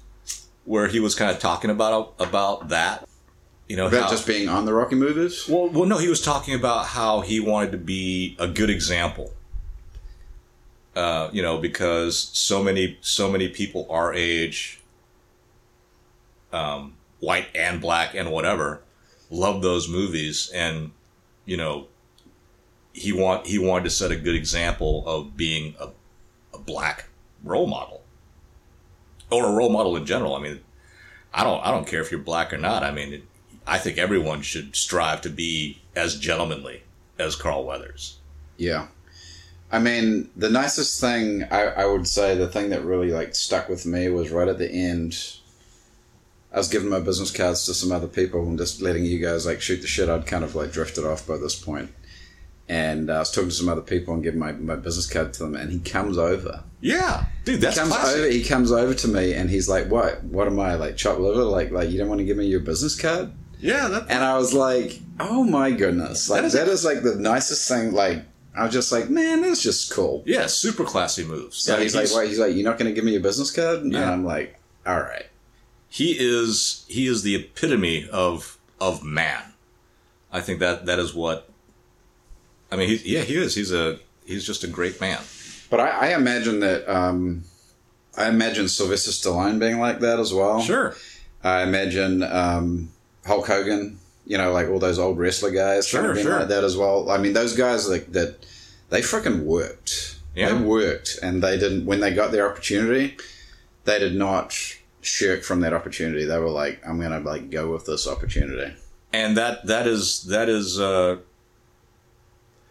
[0.66, 3.08] where he was kind of talking about about that.
[3.68, 5.48] You know, About how- just being on the Rocky movies.
[5.48, 9.32] well, well, no, he was talking about how he wanted to be a good example.
[10.94, 14.80] Uh, you know, because so many so many people our age,
[16.52, 18.82] um, white and black and whatever,
[19.30, 20.92] love those movies, and
[21.44, 21.88] you know,
[22.92, 25.88] he want he wanted to set a good example of being a,
[26.54, 27.08] a black
[27.44, 28.02] role model,
[29.30, 30.34] or a role model in general.
[30.34, 30.60] I mean,
[31.32, 32.82] I don't I don't care if you're black or not.
[32.82, 33.22] I mean,
[33.66, 36.82] I think everyone should strive to be as gentlemanly
[37.18, 38.18] as Carl Weathers.
[38.56, 38.88] Yeah.
[39.70, 43.68] I mean, the nicest thing I, I would say, the thing that really like stuck
[43.68, 45.38] with me was right at the end.
[46.52, 49.44] I was giving my business cards to some other people and just letting you guys
[49.44, 50.08] like shoot the shit.
[50.08, 51.90] I'd kind of like drifted off by this point.
[52.68, 55.32] And uh, I was talking to some other people and giving my, my business card
[55.34, 56.64] to them, and he comes over.
[56.80, 58.18] Yeah, dude, that's He comes classic.
[58.18, 58.28] over.
[58.28, 60.24] He comes over to me, and he's like, "What?
[60.24, 60.96] What am I like?
[60.96, 61.44] Chopped liver?
[61.44, 64.36] Like, like you don't want to give me your business card?" Yeah, that, And I
[64.36, 66.28] was like, "Oh my goodness!
[66.28, 67.92] Like That is- that is like the nicest thing.
[67.92, 68.24] Like
[68.56, 71.56] I was just like, man, that's just cool." yeah, super classy moves.
[71.58, 73.50] So Yeah, he's, like, "Wait." He's like, "You're not going to give me your business
[73.52, 74.10] card?" And Yeah.
[74.10, 75.26] I'm like, "All right."
[75.88, 79.54] he is he is the epitome of of man.
[80.32, 81.48] I think that that is what.
[82.70, 83.54] I mean, he, yeah, he is.
[83.54, 85.20] He's a he's just a great man.
[85.70, 86.88] But I, I imagine that.
[86.88, 87.44] Um,
[88.16, 90.60] I imagine Sylvester Stallone being like that as well.
[90.60, 90.94] Sure.
[91.44, 92.90] I imagine um,
[93.26, 93.98] Hulk Hogan.
[94.26, 96.38] You know, like all those old wrestler guys, Sure, kind of being sure.
[96.40, 97.10] like that as well.
[97.10, 98.44] I mean, those guys like that.
[98.88, 100.16] They freaking worked.
[100.34, 100.52] Yeah.
[100.52, 101.86] They worked, and they didn't.
[101.86, 103.16] When they got their opportunity,
[103.84, 104.56] they did not
[105.00, 106.24] shirk from that opportunity.
[106.24, 108.74] They were like, "I'm gonna like go with this opportunity."
[109.12, 111.16] and that that is that is uh,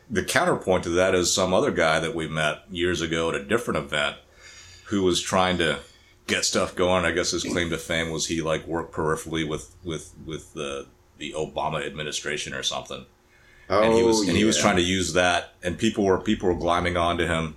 [0.10, 3.44] the counterpoint to that is some other guy that we met years ago at a
[3.44, 4.18] different event
[4.86, 5.80] who was trying to
[6.28, 7.06] get stuff going.
[7.06, 10.88] I guess his claim to fame was he like worked peripherally with with with the
[11.18, 13.06] the Obama administration or something,
[13.70, 16.50] Oh, and he was and he was trying to use that, and people were people
[16.50, 17.56] were climbing onto him,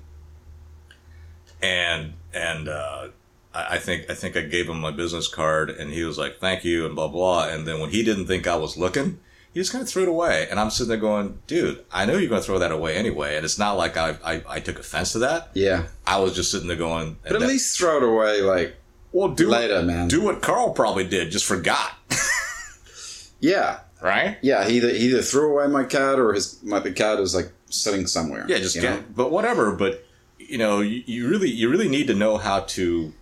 [1.62, 3.08] and and uh,
[3.52, 6.38] I I think I think I gave him my business card, and he was like,
[6.38, 7.48] "Thank you," and blah blah.
[7.48, 9.20] And then when he didn't think I was looking,
[9.58, 10.46] he just kind of threw it away.
[10.48, 13.34] And I'm sitting there going, "Dude, I know you're going to throw that away anyway."
[13.34, 15.50] And it's not like I I, I took offense to that.
[15.54, 18.40] Yeah, I was just sitting there going, but at that- least throw it away.
[18.42, 18.76] Like,
[19.10, 20.06] well, do later, man.
[20.06, 21.90] do what Carl probably did, just forgot,
[23.40, 24.36] yeah, right?
[24.42, 24.64] yeah.
[24.68, 27.50] He either, he either threw away my cat or his my the card was like
[27.68, 28.46] sitting somewhere.
[28.48, 29.04] Yeah, just you get, know?
[29.16, 29.72] but whatever.
[29.72, 30.04] But
[30.38, 33.12] you know, you, you really you really need to know how to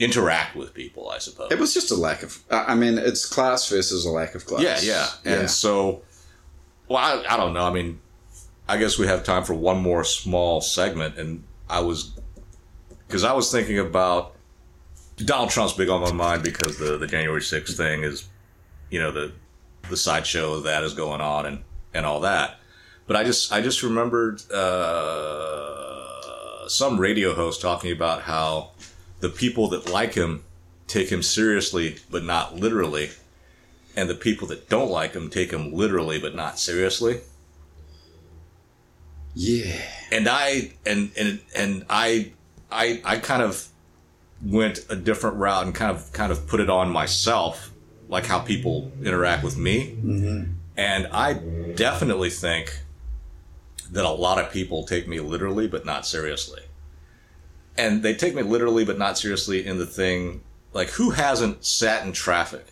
[0.00, 1.10] interact with people.
[1.10, 1.52] I suppose.
[1.52, 2.42] It was just a lack of.
[2.50, 4.84] I mean, it's class versus a lack of class.
[4.84, 5.40] Yeah, yeah.
[5.40, 6.02] And so,
[6.88, 7.64] well, I, I don't know.
[7.64, 8.00] I mean,
[8.70, 11.18] I guess we have time for one more small segment.
[11.18, 12.12] And I was,
[13.06, 14.36] because I was thinking about
[15.16, 18.28] Donald Trump's big on my mind because the, the January 6th thing is,
[18.88, 19.32] you know, the,
[19.88, 22.60] the sideshow of that is going on and, and all that.
[23.08, 25.88] But I just, I just remembered, uh,
[26.68, 28.70] some radio host talking about how
[29.20, 30.42] the people that like him
[30.86, 33.10] take him seriously, but not literally
[33.96, 37.20] and the people that don't like him take him literally but not seriously
[39.34, 39.80] yeah.
[40.12, 42.30] and i and and and i
[42.70, 43.66] i i kind of
[44.44, 47.72] went a different route and kind of kind of put it on myself
[48.08, 52.80] like how people interact with me and And I definitely think
[53.90, 56.62] that a lot of people take me literally, but not seriously.
[57.80, 60.42] And they take me literally, but not seriously in the thing
[60.74, 62.66] like, who hasn't sat in traffic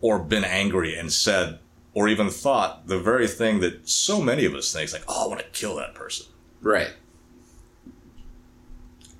[0.00, 1.60] or been angry and said,
[1.94, 5.26] or even thought the very thing that so many of us think, is like, oh,
[5.26, 6.26] I want to kill that person.
[6.60, 6.92] Right.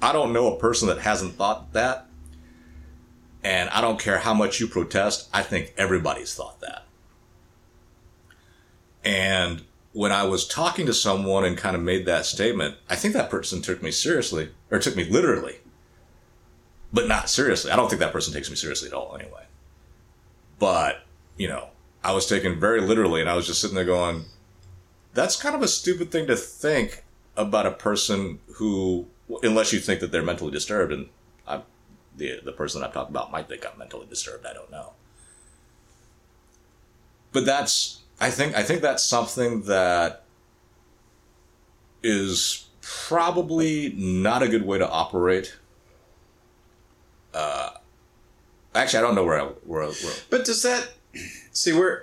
[0.02, 2.06] I don't know a person that hasn't thought that.
[3.44, 6.84] And I don't care how much you protest, I think everybody's thought that.
[9.04, 9.62] And
[9.92, 13.30] when I was talking to someone and kind of made that statement, I think that
[13.30, 15.56] person took me seriously, or took me literally,
[16.92, 17.70] but not seriously.
[17.70, 19.46] I don't think that person takes me seriously at all anyway.
[20.58, 21.02] But,
[21.36, 21.70] you know,
[22.04, 24.26] I was taken very literally and I was just sitting there going,
[25.12, 27.04] that's kind of a stupid thing to think
[27.36, 29.06] about a person who,
[29.42, 31.08] unless you think that they're mentally disturbed, and
[31.46, 31.62] I'm,
[32.16, 34.46] the the person I'm talking about might think I'm mentally disturbed.
[34.46, 34.92] I don't know.
[37.32, 40.24] But that's I think I think that's something that
[42.02, 45.56] is probably not a good way to operate.
[47.32, 47.70] Uh,
[48.74, 50.92] actually, I don't know where I where, where But does that
[51.52, 52.02] see we're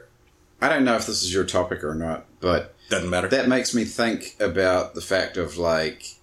[0.62, 3.28] I don't know if this is your topic or not, but doesn't matter.
[3.28, 6.16] that makes me think about the fact of like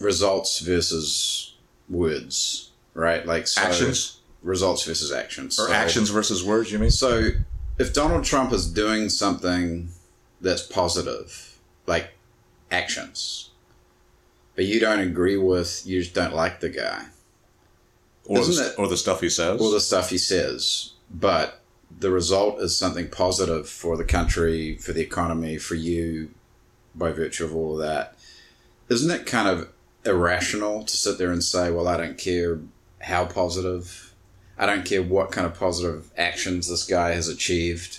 [0.00, 1.54] results versus
[1.88, 3.26] words, right?
[3.26, 6.70] Like so Actions results versus actions, or So- actions versus words.
[6.70, 6.90] You mean?
[6.90, 7.30] So
[7.80, 9.88] if Donald Trump is doing something
[10.40, 12.12] that's positive, like
[12.70, 13.50] actions,
[14.54, 17.06] but you don't agree with, you just don't like the guy,
[18.26, 19.60] Or the, it- or the stuff he says.
[19.60, 21.60] all the stuff he says, but
[21.98, 26.30] the result is something positive for the country, for the economy, for you,
[26.94, 28.14] by virtue of all of that.
[28.88, 29.68] Isn't it kind of
[30.04, 32.60] irrational to sit there and say, well, I don't care
[33.00, 34.09] how positive,
[34.60, 37.98] I don't care what kind of positive actions this guy has achieved.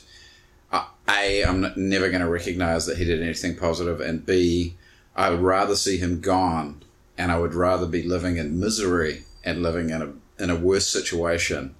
[0.71, 4.75] I- A, I'm not, never going to recognize that he did anything positive, and B,
[5.15, 6.83] I would rather see him gone,
[7.17, 10.87] and I would rather be living in misery and living in a in a worse
[10.87, 11.75] situation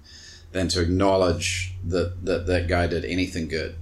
[0.52, 3.74] than to acknowledge that that, that guy did anything good.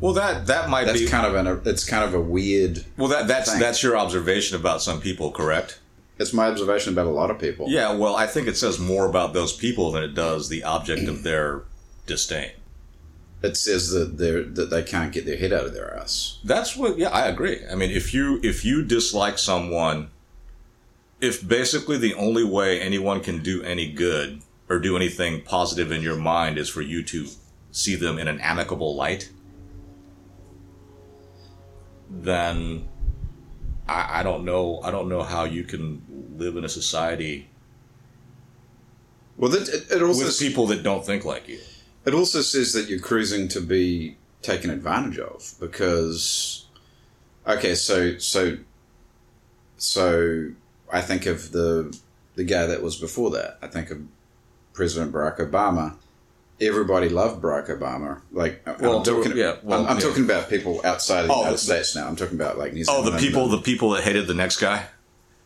[0.00, 2.84] well, that that might That's be kind of an it's kind of a weird.
[2.96, 3.08] well.
[3.08, 3.60] That that's thing.
[3.60, 5.78] that's your observation about some people, correct?
[6.18, 7.66] It's my observation about a lot of people.
[7.68, 11.08] Yeah, well, I think it says more about those people than it does the object
[11.08, 11.62] of their
[12.06, 12.52] disdain.
[13.42, 16.38] It says that they that they can't get their head out of their ass.
[16.44, 17.60] That's what yeah, I agree.
[17.70, 20.10] I mean, if you if you dislike someone
[21.24, 26.02] if basically the only way anyone can do any good or do anything positive in
[26.02, 27.28] your mind is for you to
[27.70, 29.30] see them in an amicable light,
[32.10, 32.88] then
[33.88, 36.02] I, I don't know I don't know how you can
[36.36, 37.48] live in a society
[39.36, 41.58] Well, that, it, it also with people that don't think like you.
[42.04, 46.66] It also says that you're cruising to be taken advantage of because,
[47.46, 48.58] okay, so so
[49.76, 50.50] so
[50.92, 51.96] I think of the
[52.36, 53.58] the guy that was before that.
[53.62, 54.02] I think of
[54.72, 55.96] President Barack Obama.
[56.60, 58.20] Everybody loved Barack Obama.
[58.30, 60.02] Like, Well, I'm talking, yeah, well, I'm, I'm yeah.
[60.06, 62.06] talking about people outside of the Oh, United States now.
[62.06, 63.08] I'm talking about like New Zealand.
[63.08, 64.86] Oh, the people the people that hated the next guy.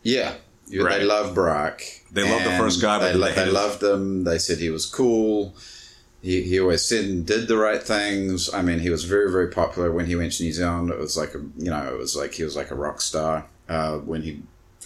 [0.03, 0.35] yeah,
[0.71, 0.99] Right.
[0.99, 1.81] they love Barack.
[2.11, 4.23] They loved the first guy, but they, they they loved him.
[4.23, 5.55] They said he was cool.
[6.21, 8.53] He, he always said and did the right things.
[8.53, 10.89] I mean, he was very very popular when he went to New Zealand.
[10.91, 13.47] It was like a you know it was like he was like a rock star
[13.67, 14.41] uh, when he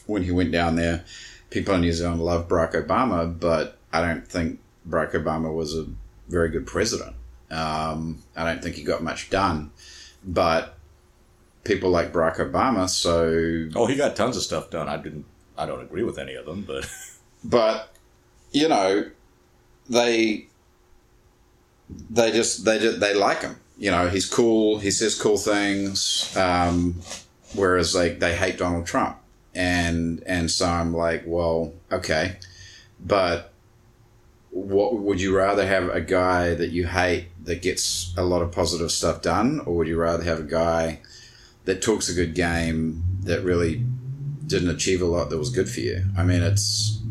[0.05, 1.03] when he went down there.
[1.49, 5.85] People in New Zealand loved Barack Obama, but I don't think Barack Obama was a
[6.27, 7.15] very good president.
[7.51, 9.71] Um, I don't think he got much done,
[10.23, 10.77] but
[11.63, 14.87] people like Barack Obama, so Oh, he got tons of stuff done.
[14.89, 15.25] I didn't.
[15.57, 16.89] I don't agree with any of them, but
[17.43, 17.93] but
[18.51, 19.09] you know
[19.89, 20.47] they
[22.09, 26.35] they just they just, they like him you know he's cool he says cool things
[26.37, 26.95] um,
[27.55, 29.17] whereas like they hate donald trump
[29.53, 32.37] and and so i'm like well okay
[32.99, 33.52] but
[34.53, 38.51] what would you rather have a guy that you hate that gets a lot of
[38.51, 40.99] positive stuff done or would you rather have a guy
[41.65, 43.83] that talks a good game that really
[44.45, 47.03] didn't achieve a lot that was good for you i mean it's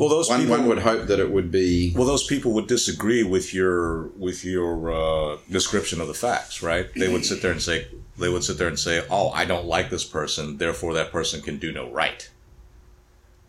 [0.00, 0.56] well, those one, people.
[0.56, 4.46] one would hope that it would be well, those people would disagree with your with
[4.46, 6.88] your uh, description of the facts, right?
[6.94, 9.66] They would sit there and say they would sit there and say, "Oh, I don't
[9.66, 12.30] like this person, therefore that person can do no right."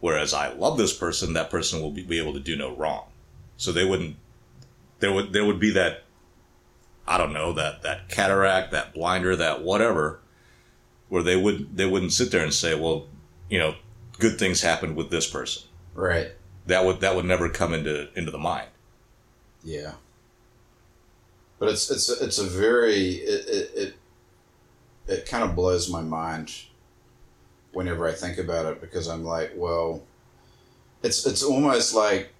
[0.01, 3.05] Whereas I love this person, that person will be, be able to do no wrong.
[3.61, 4.15] So they wouldn't.
[5.01, 6.01] There would there would be that.
[7.07, 10.19] I don't know that that cataract, that blinder, that whatever,
[11.09, 13.07] where they would they wouldn't sit there and say, "Well,
[13.51, 13.75] you know,
[14.17, 16.31] good things happened with this person." right
[16.65, 18.69] That would that would never come into into the mind.
[19.63, 19.93] yeah
[21.59, 23.93] But it's it's it's a very it it it,
[25.07, 26.51] it kind of blows my mind
[27.73, 30.01] whenever I think about it because I'm like, well,
[31.03, 32.33] it's it's almost like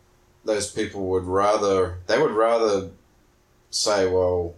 [0.46, 2.90] those people would rather they would rather
[3.70, 4.56] say, well,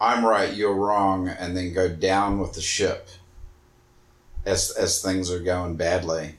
[0.00, 3.08] I'm right, you're wrong, and then go down with the ship
[4.44, 6.36] as as things are going badly.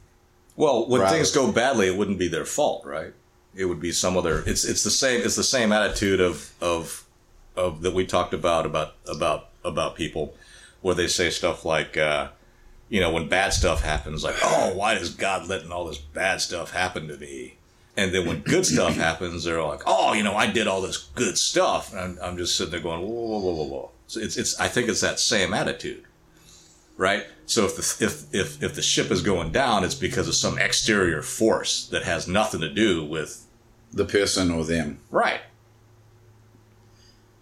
[0.55, 3.13] Well, when Rather- things go badly, it wouldn't be their fault, right?
[3.55, 4.43] It would be some other.
[4.45, 5.21] It's it's the same.
[5.21, 7.05] It's the same attitude of of
[7.55, 10.34] of that we talked about about about about people,
[10.82, 12.30] where they say stuff like, uh,
[12.89, 16.41] you know, when bad stuff happens, like, oh, why is God letting all this bad
[16.41, 17.55] stuff happen to me?
[17.97, 20.97] And then when good stuff happens, they're like, oh, you know, I did all this
[21.15, 21.91] good stuff.
[21.91, 23.91] And I'm, I'm just sitting there going, whoa, whoa, whoa, whoa, whoa.
[24.07, 24.59] So it's it's.
[24.59, 26.05] I think it's that same attitude
[26.99, 27.25] right?
[27.45, 30.59] So if the if if if the ship is going down, it's because of some
[30.59, 33.45] exterior force that has nothing to do with
[33.93, 34.99] The person or them.
[35.09, 35.39] right.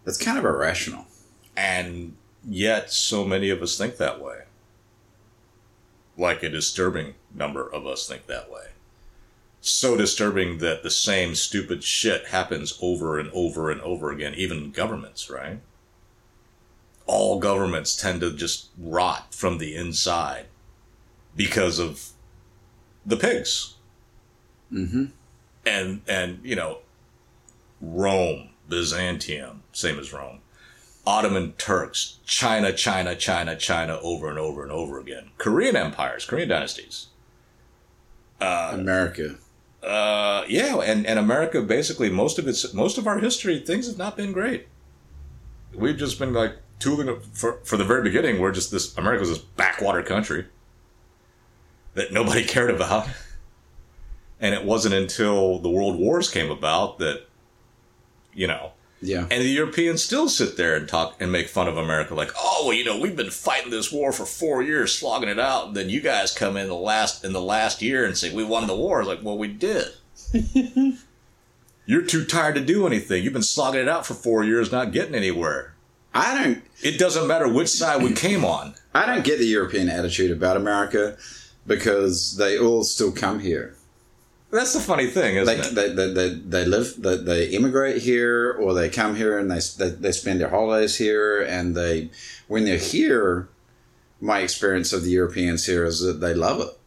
[0.06, 1.06] That's kind of irrational.
[1.58, 2.16] And
[2.48, 4.44] yet, so many of us think that way.
[6.18, 8.68] Like a disturbing number of us think that way.
[9.68, 14.72] So disturbing that the same stupid shit happens over and over and over again, even
[14.72, 15.60] governments, right?
[17.06, 20.46] All governments tend to just rot from the inside
[21.36, 22.12] because of
[23.06, 23.74] the pigs.
[24.72, 25.06] Mm-hmm.
[25.66, 26.80] and and you know
[27.82, 30.40] Rome, Byzantium, same as Rome,
[31.06, 35.32] Ottoman Turks, China, China, China, China, over and over and over again.
[35.38, 37.08] Korean empires, Korean dynasties.
[38.42, 39.36] America.
[39.84, 43.98] Uh, yeah, and and America basically most of its most of our history things have
[43.98, 44.68] not been great.
[45.74, 48.40] We've just been like tooling for for the very beginning.
[48.40, 50.48] We're just this America's this backwater country
[51.94, 53.08] that nobody cared about,
[54.40, 57.28] and it wasn't until the world wars came about that
[58.34, 58.72] you know
[59.02, 59.28] Yeah.
[59.30, 62.64] and the Europeans still sit there and talk and make fun of America, like, oh,
[62.66, 65.68] well, you know, we've been fighting this war for four years, slogging it out.
[65.68, 68.44] And then you guys come in the last in the last year and say we
[68.44, 69.04] won the war.
[69.04, 69.88] Like, well, we did.
[71.86, 73.24] You're too tired to do anything.
[73.24, 75.74] You've been slogging it out for four years, not getting anywhere.
[76.14, 78.76] I don't It doesn't matter which side we came on.
[78.94, 81.16] I don't get the European attitude about America
[81.66, 83.77] because they all still come here.
[84.50, 85.76] That's the funny thing, isn't They, it?
[85.76, 89.60] they, they, they, they live, they, they immigrate here or they come here and they,
[89.78, 91.42] they, they spend their holidays here.
[91.42, 92.10] And they,
[92.48, 93.50] when they're here,
[94.22, 96.80] my experience of the Europeans here is that they love it.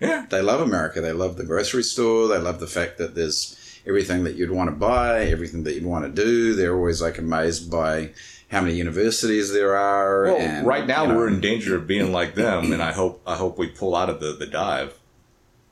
[0.00, 0.26] yeah.
[0.28, 1.00] They love America.
[1.00, 2.26] They love the grocery store.
[2.26, 3.54] They love the fact that there's
[3.86, 6.54] everything that you'd want to buy, everything that you'd want to do.
[6.54, 8.10] They're always like amazed by
[8.50, 10.24] how many universities there are.
[10.24, 12.92] Well, and, right now you know, we're in danger of being like them, and I
[12.92, 14.97] hope I hope we pull out of the, the dive.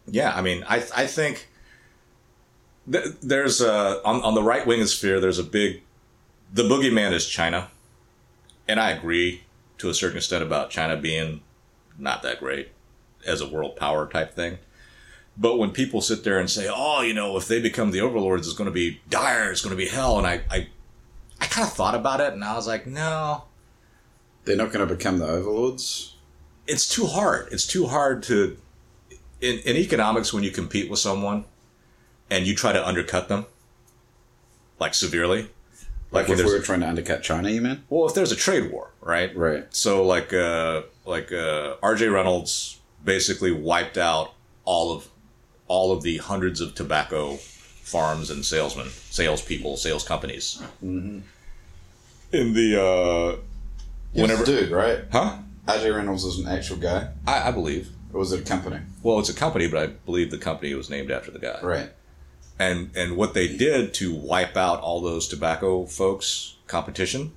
[0.07, 1.49] Yeah, I mean, I I think
[2.91, 5.21] th- there's a on on the right wing of sphere.
[5.21, 5.83] There's a big
[6.53, 7.69] the boogeyman is China,
[8.69, 9.43] and I agree
[9.79, 11.41] to a certain extent about China being
[11.99, 12.69] not that great
[13.27, 14.59] as a world power type thing.
[15.37, 18.47] But when people sit there and say, "Oh, you know, if they become the overlords,
[18.47, 19.51] it's going to be dire.
[19.51, 20.69] It's going to be hell," and I I
[21.41, 23.45] I kind of thought about it, and I was like, no
[24.47, 26.15] they're not going to become the overlords.
[26.67, 27.49] it's too hard.
[27.53, 28.57] It's too hard to
[29.41, 31.45] in, in economics when you compete with someone
[32.30, 33.47] and you try to undercut them
[34.78, 35.49] like severely.
[36.11, 37.82] Like, when if we there's were trying to undercut China, you mean?
[37.89, 39.37] well, if there's a trade war, right?
[39.37, 39.66] Right.
[39.74, 44.32] So like uh like uh RJ Reynolds basically wiped out
[44.64, 45.09] all of
[45.68, 50.62] all of the hundreds of tobacco farms and salesmen, salespeople, sales companies.
[50.84, 51.20] Mm-hmm.
[52.32, 53.37] In the uh
[54.12, 55.01] whenever dude, right?
[55.11, 55.39] Huh?
[55.66, 57.89] RJ Reynolds is an actual guy, I, I believe.
[58.17, 58.79] Or was it a company?
[59.03, 61.61] Well, it's a company, but I believe the company was named after the guy.
[61.62, 61.91] Right.
[62.59, 67.33] and and what they did to wipe out all those tobacco folks competition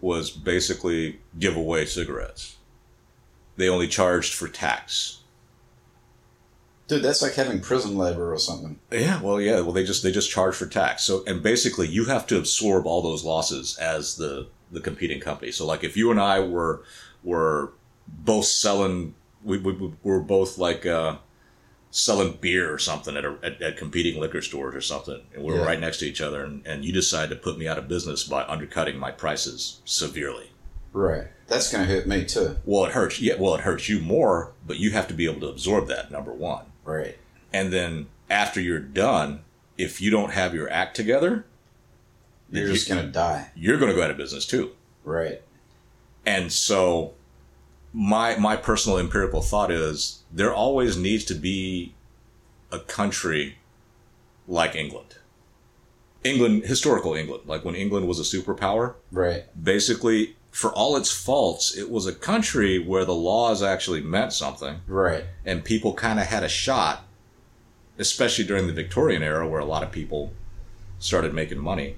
[0.00, 2.56] was basically give away cigarettes
[3.56, 5.18] they only charged for tax
[6.88, 8.78] Dude, that's like having prison labor or something.
[8.90, 12.04] yeah well yeah well they just they just charge for tax so and basically you
[12.06, 16.10] have to absorb all those losses as the the competing company so like if you
[16.10, 16.82] and i were
[17.24, 17.72] were
[18.06, 19.14] both selling
[19.44, 21.16] we, we, we were both like uh
[21.90, 25.52] selling beer or something at, a, at, at competing liquor stores or something and we
[25.52, 25.66] were Yeah.
[25.66, 28.24] right next to each other and, and you decide to put me out of business
[28.24, 30.48] by undercutting my prices severely
[30.94, 31.26] Right.
[31.48, 32.56] That's going to hurt me too.
[32.64, 35.40] well it hurts yeah well it hurts you more but you have to be able
[35.40, 37.18] to absorb that number one Right.
[37.52, 39.40] and then after you're done
[39.76, 41.44] if you don't have your act together
[42.50, 43.50] You're you- just going to die.
[43.54, 44.72] you're going to go out of business too
[45.04, 45.42] Right.
[46.24, 47.12] and so
[47.92, 51.94] my my personal empirical thought is there always needs to be
[52.70, 53.58] a country
[54.48, 55.16] like England
[56.24, 59.42] England, historical England, like when England was a superpower, Right.
[59.60, 64.82] basically, for all its faults, it was a country where the laws actually meant something
[64.86, 65.24] Right.
[65.44, 67.04] and people kind of had a shot,
[67.98, 70.32] especially during the Victorian era where a lot of people
[71.00, 71.96] started making money.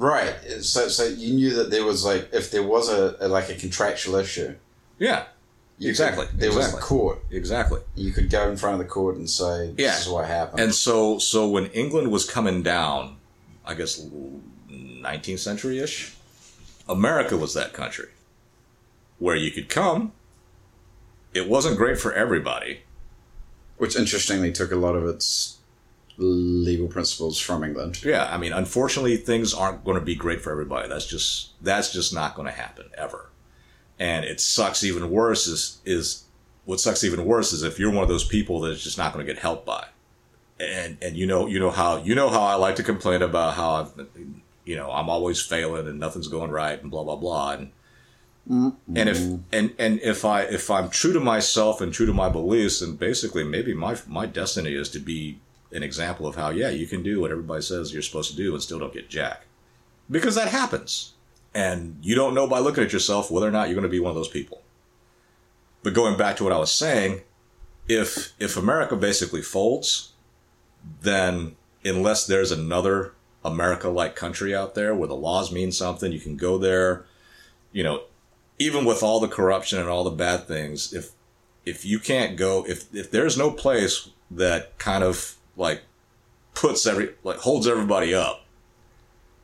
[0.00, 0.34] Right.
[0.62, 3.54] So, so you knew that there was like, if there was a, a like a
[3.54, 4.54] contractual issue,
[4.98, 5.24] Yeah,
[5.78, 7.22] Exactly, could- there was a court.
[7.30, 7.80] exactly.
[7.94, 9.98] You could go in front of the court and say, "This Yeah.
[9.98, 13.16] is what happened." And so, so when England was coming down,
[13.64, 14.00] I guess
[14.70, 16.14] 19th century ish,
[16.88, 18.08] America was that country
[19.18, 20.12] where you could come.
[21.34, 22.80] It wasn't great for everybody.
[23.76, 25.56] Which interestingly took a lot of its
[26.20, 28.04] legal principles from England.
[28.04, 30.88] Yeah, I mean, unfortunately, things aren't going to be great for everybody.
[30.88, 33.30] That's just that's just not going to happen ever.
[33.98, 36.24] And it sucks even worse is is
[36.64, 39.26] what sucks even worse is if you're one of those people that's just not going
[39.26, 39.86] to get helped by.
[40.58, 43.54] And and you know you know how you know how I like to complain about
[43.54, 44.06] how I've,
[44.64, 47.72] you know I'm always failing and nothing's going right and blah blah blah and
[48.50, 49.36] and if mm-hmm.
[49.52, 52.96] and and if I if I'm true to myself and true to my beliefs, then
[52.96, 55.38] basically maybe my my destiny is to be
[55.72, 58.52] an example of how yeah you can do what everybody says you're supposed to do
[58.52, 59.46] and still don't get jack,
[60.10, 61.14] because that happens,
[61.54, 64.00] and you don't know by looking at yourself whether or not you're going to be
[64.00, 64.62] one of those people.
[65.82, 67.22] But going back to what I was saying,
[67.88, 70.12] if if America basically folds,
[71.00, 76.36] then unless there's another America-like country out there where the laws mean something, you can
[76.36, 77.06] go there,
[77.72, 78.02] you know,
[78.58, 81.12] even with all the corruption and all the bad things, if
[81.64, 85.82] if you can't go, if if there's no place that kind of like
[86.54, 88.44] puts every like holds everybody up,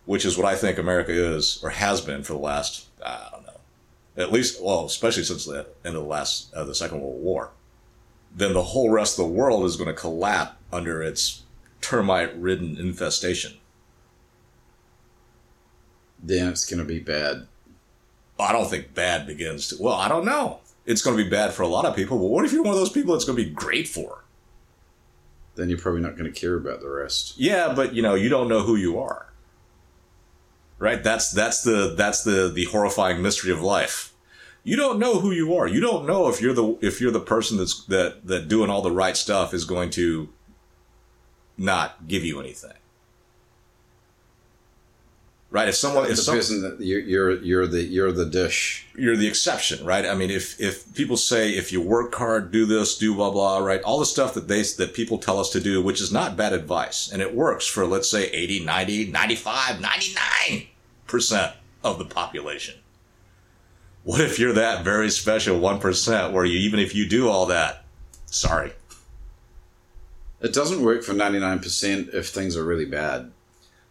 [0.07, 3.47] which is what I think America is or has been for the last I don't
[3.47, 3.61] know,
[4.17, 7.51] at least well, especially since the end of the last uh, the Second World War,
[8.35, 11.43] then the whole rest of the world is going to collapse under its
[11.81, 13.53] termite-ridden infestation.
[16.21, 17.47] Then it's going to be bad.
[18.41, 19.77] I don't think bad begins to.
[19.81, 20.61] Well, I don't know.
[20.87, 22.73] It's going to be bad for a lot of people, but what if you're one
[22.73, 24.25] of those people it's going to be great for?
[25.57, 27.35] Then you're probably not going to care about the rest.
[27.39, 29.33] Yeah, but you know, you don't know who you are.
[30.79, 31.03] Right?
[31.03, 34.13] That's that's the that's the the horrifying mystery of life.
[34.63, 35.67] You don't know who you are.
[35.67, 38.83] You don't know if you're the if you're the person that's that that doing all
[38.83, 40.29] the right stuff is going to
[41.57, 42.73] not give you anything.
[45.49, 45.69] Right?
[45.69, 48.87] If someone if some, that you're, you're you're the you're the dish.
[48.97, 50.05] you're the exception, right?
[50.05, 53.59] I mean, if if people say if you work hard, do this, do blah blah,
[53.59, 53.81] right?
[53.83, 56.53] All the stuff that they that people tell us to do, which is not bad
[56.53, 61.53] advice, and it works for let's say 80, 90, 95, 99%
[61.85, 62.75] of the population.
[64.03, 67.85] What if you're that very special 1% where you even if you do all that,
[68.27, 68.73] sorry.
[70.41, 73.33] It doesn't work for ninety nine percent if things are really bad.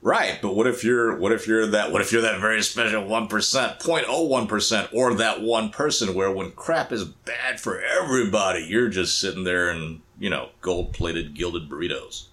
[0.05, 3.01] Right, but what if you're what if you're that what if you're that very special
[3.05, 9.19] 1%, 0.01% or that one person where when crap is bad for everybody, you're just
[9.19, 12.25] sitting there and, you know, gold-plated gilded burritos.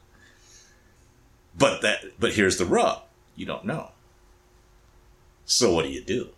[1.57, 3.05] But that but here's the rub.
[3.37, 3.93] You don't know.
[5.47, 6.29] So what do you do?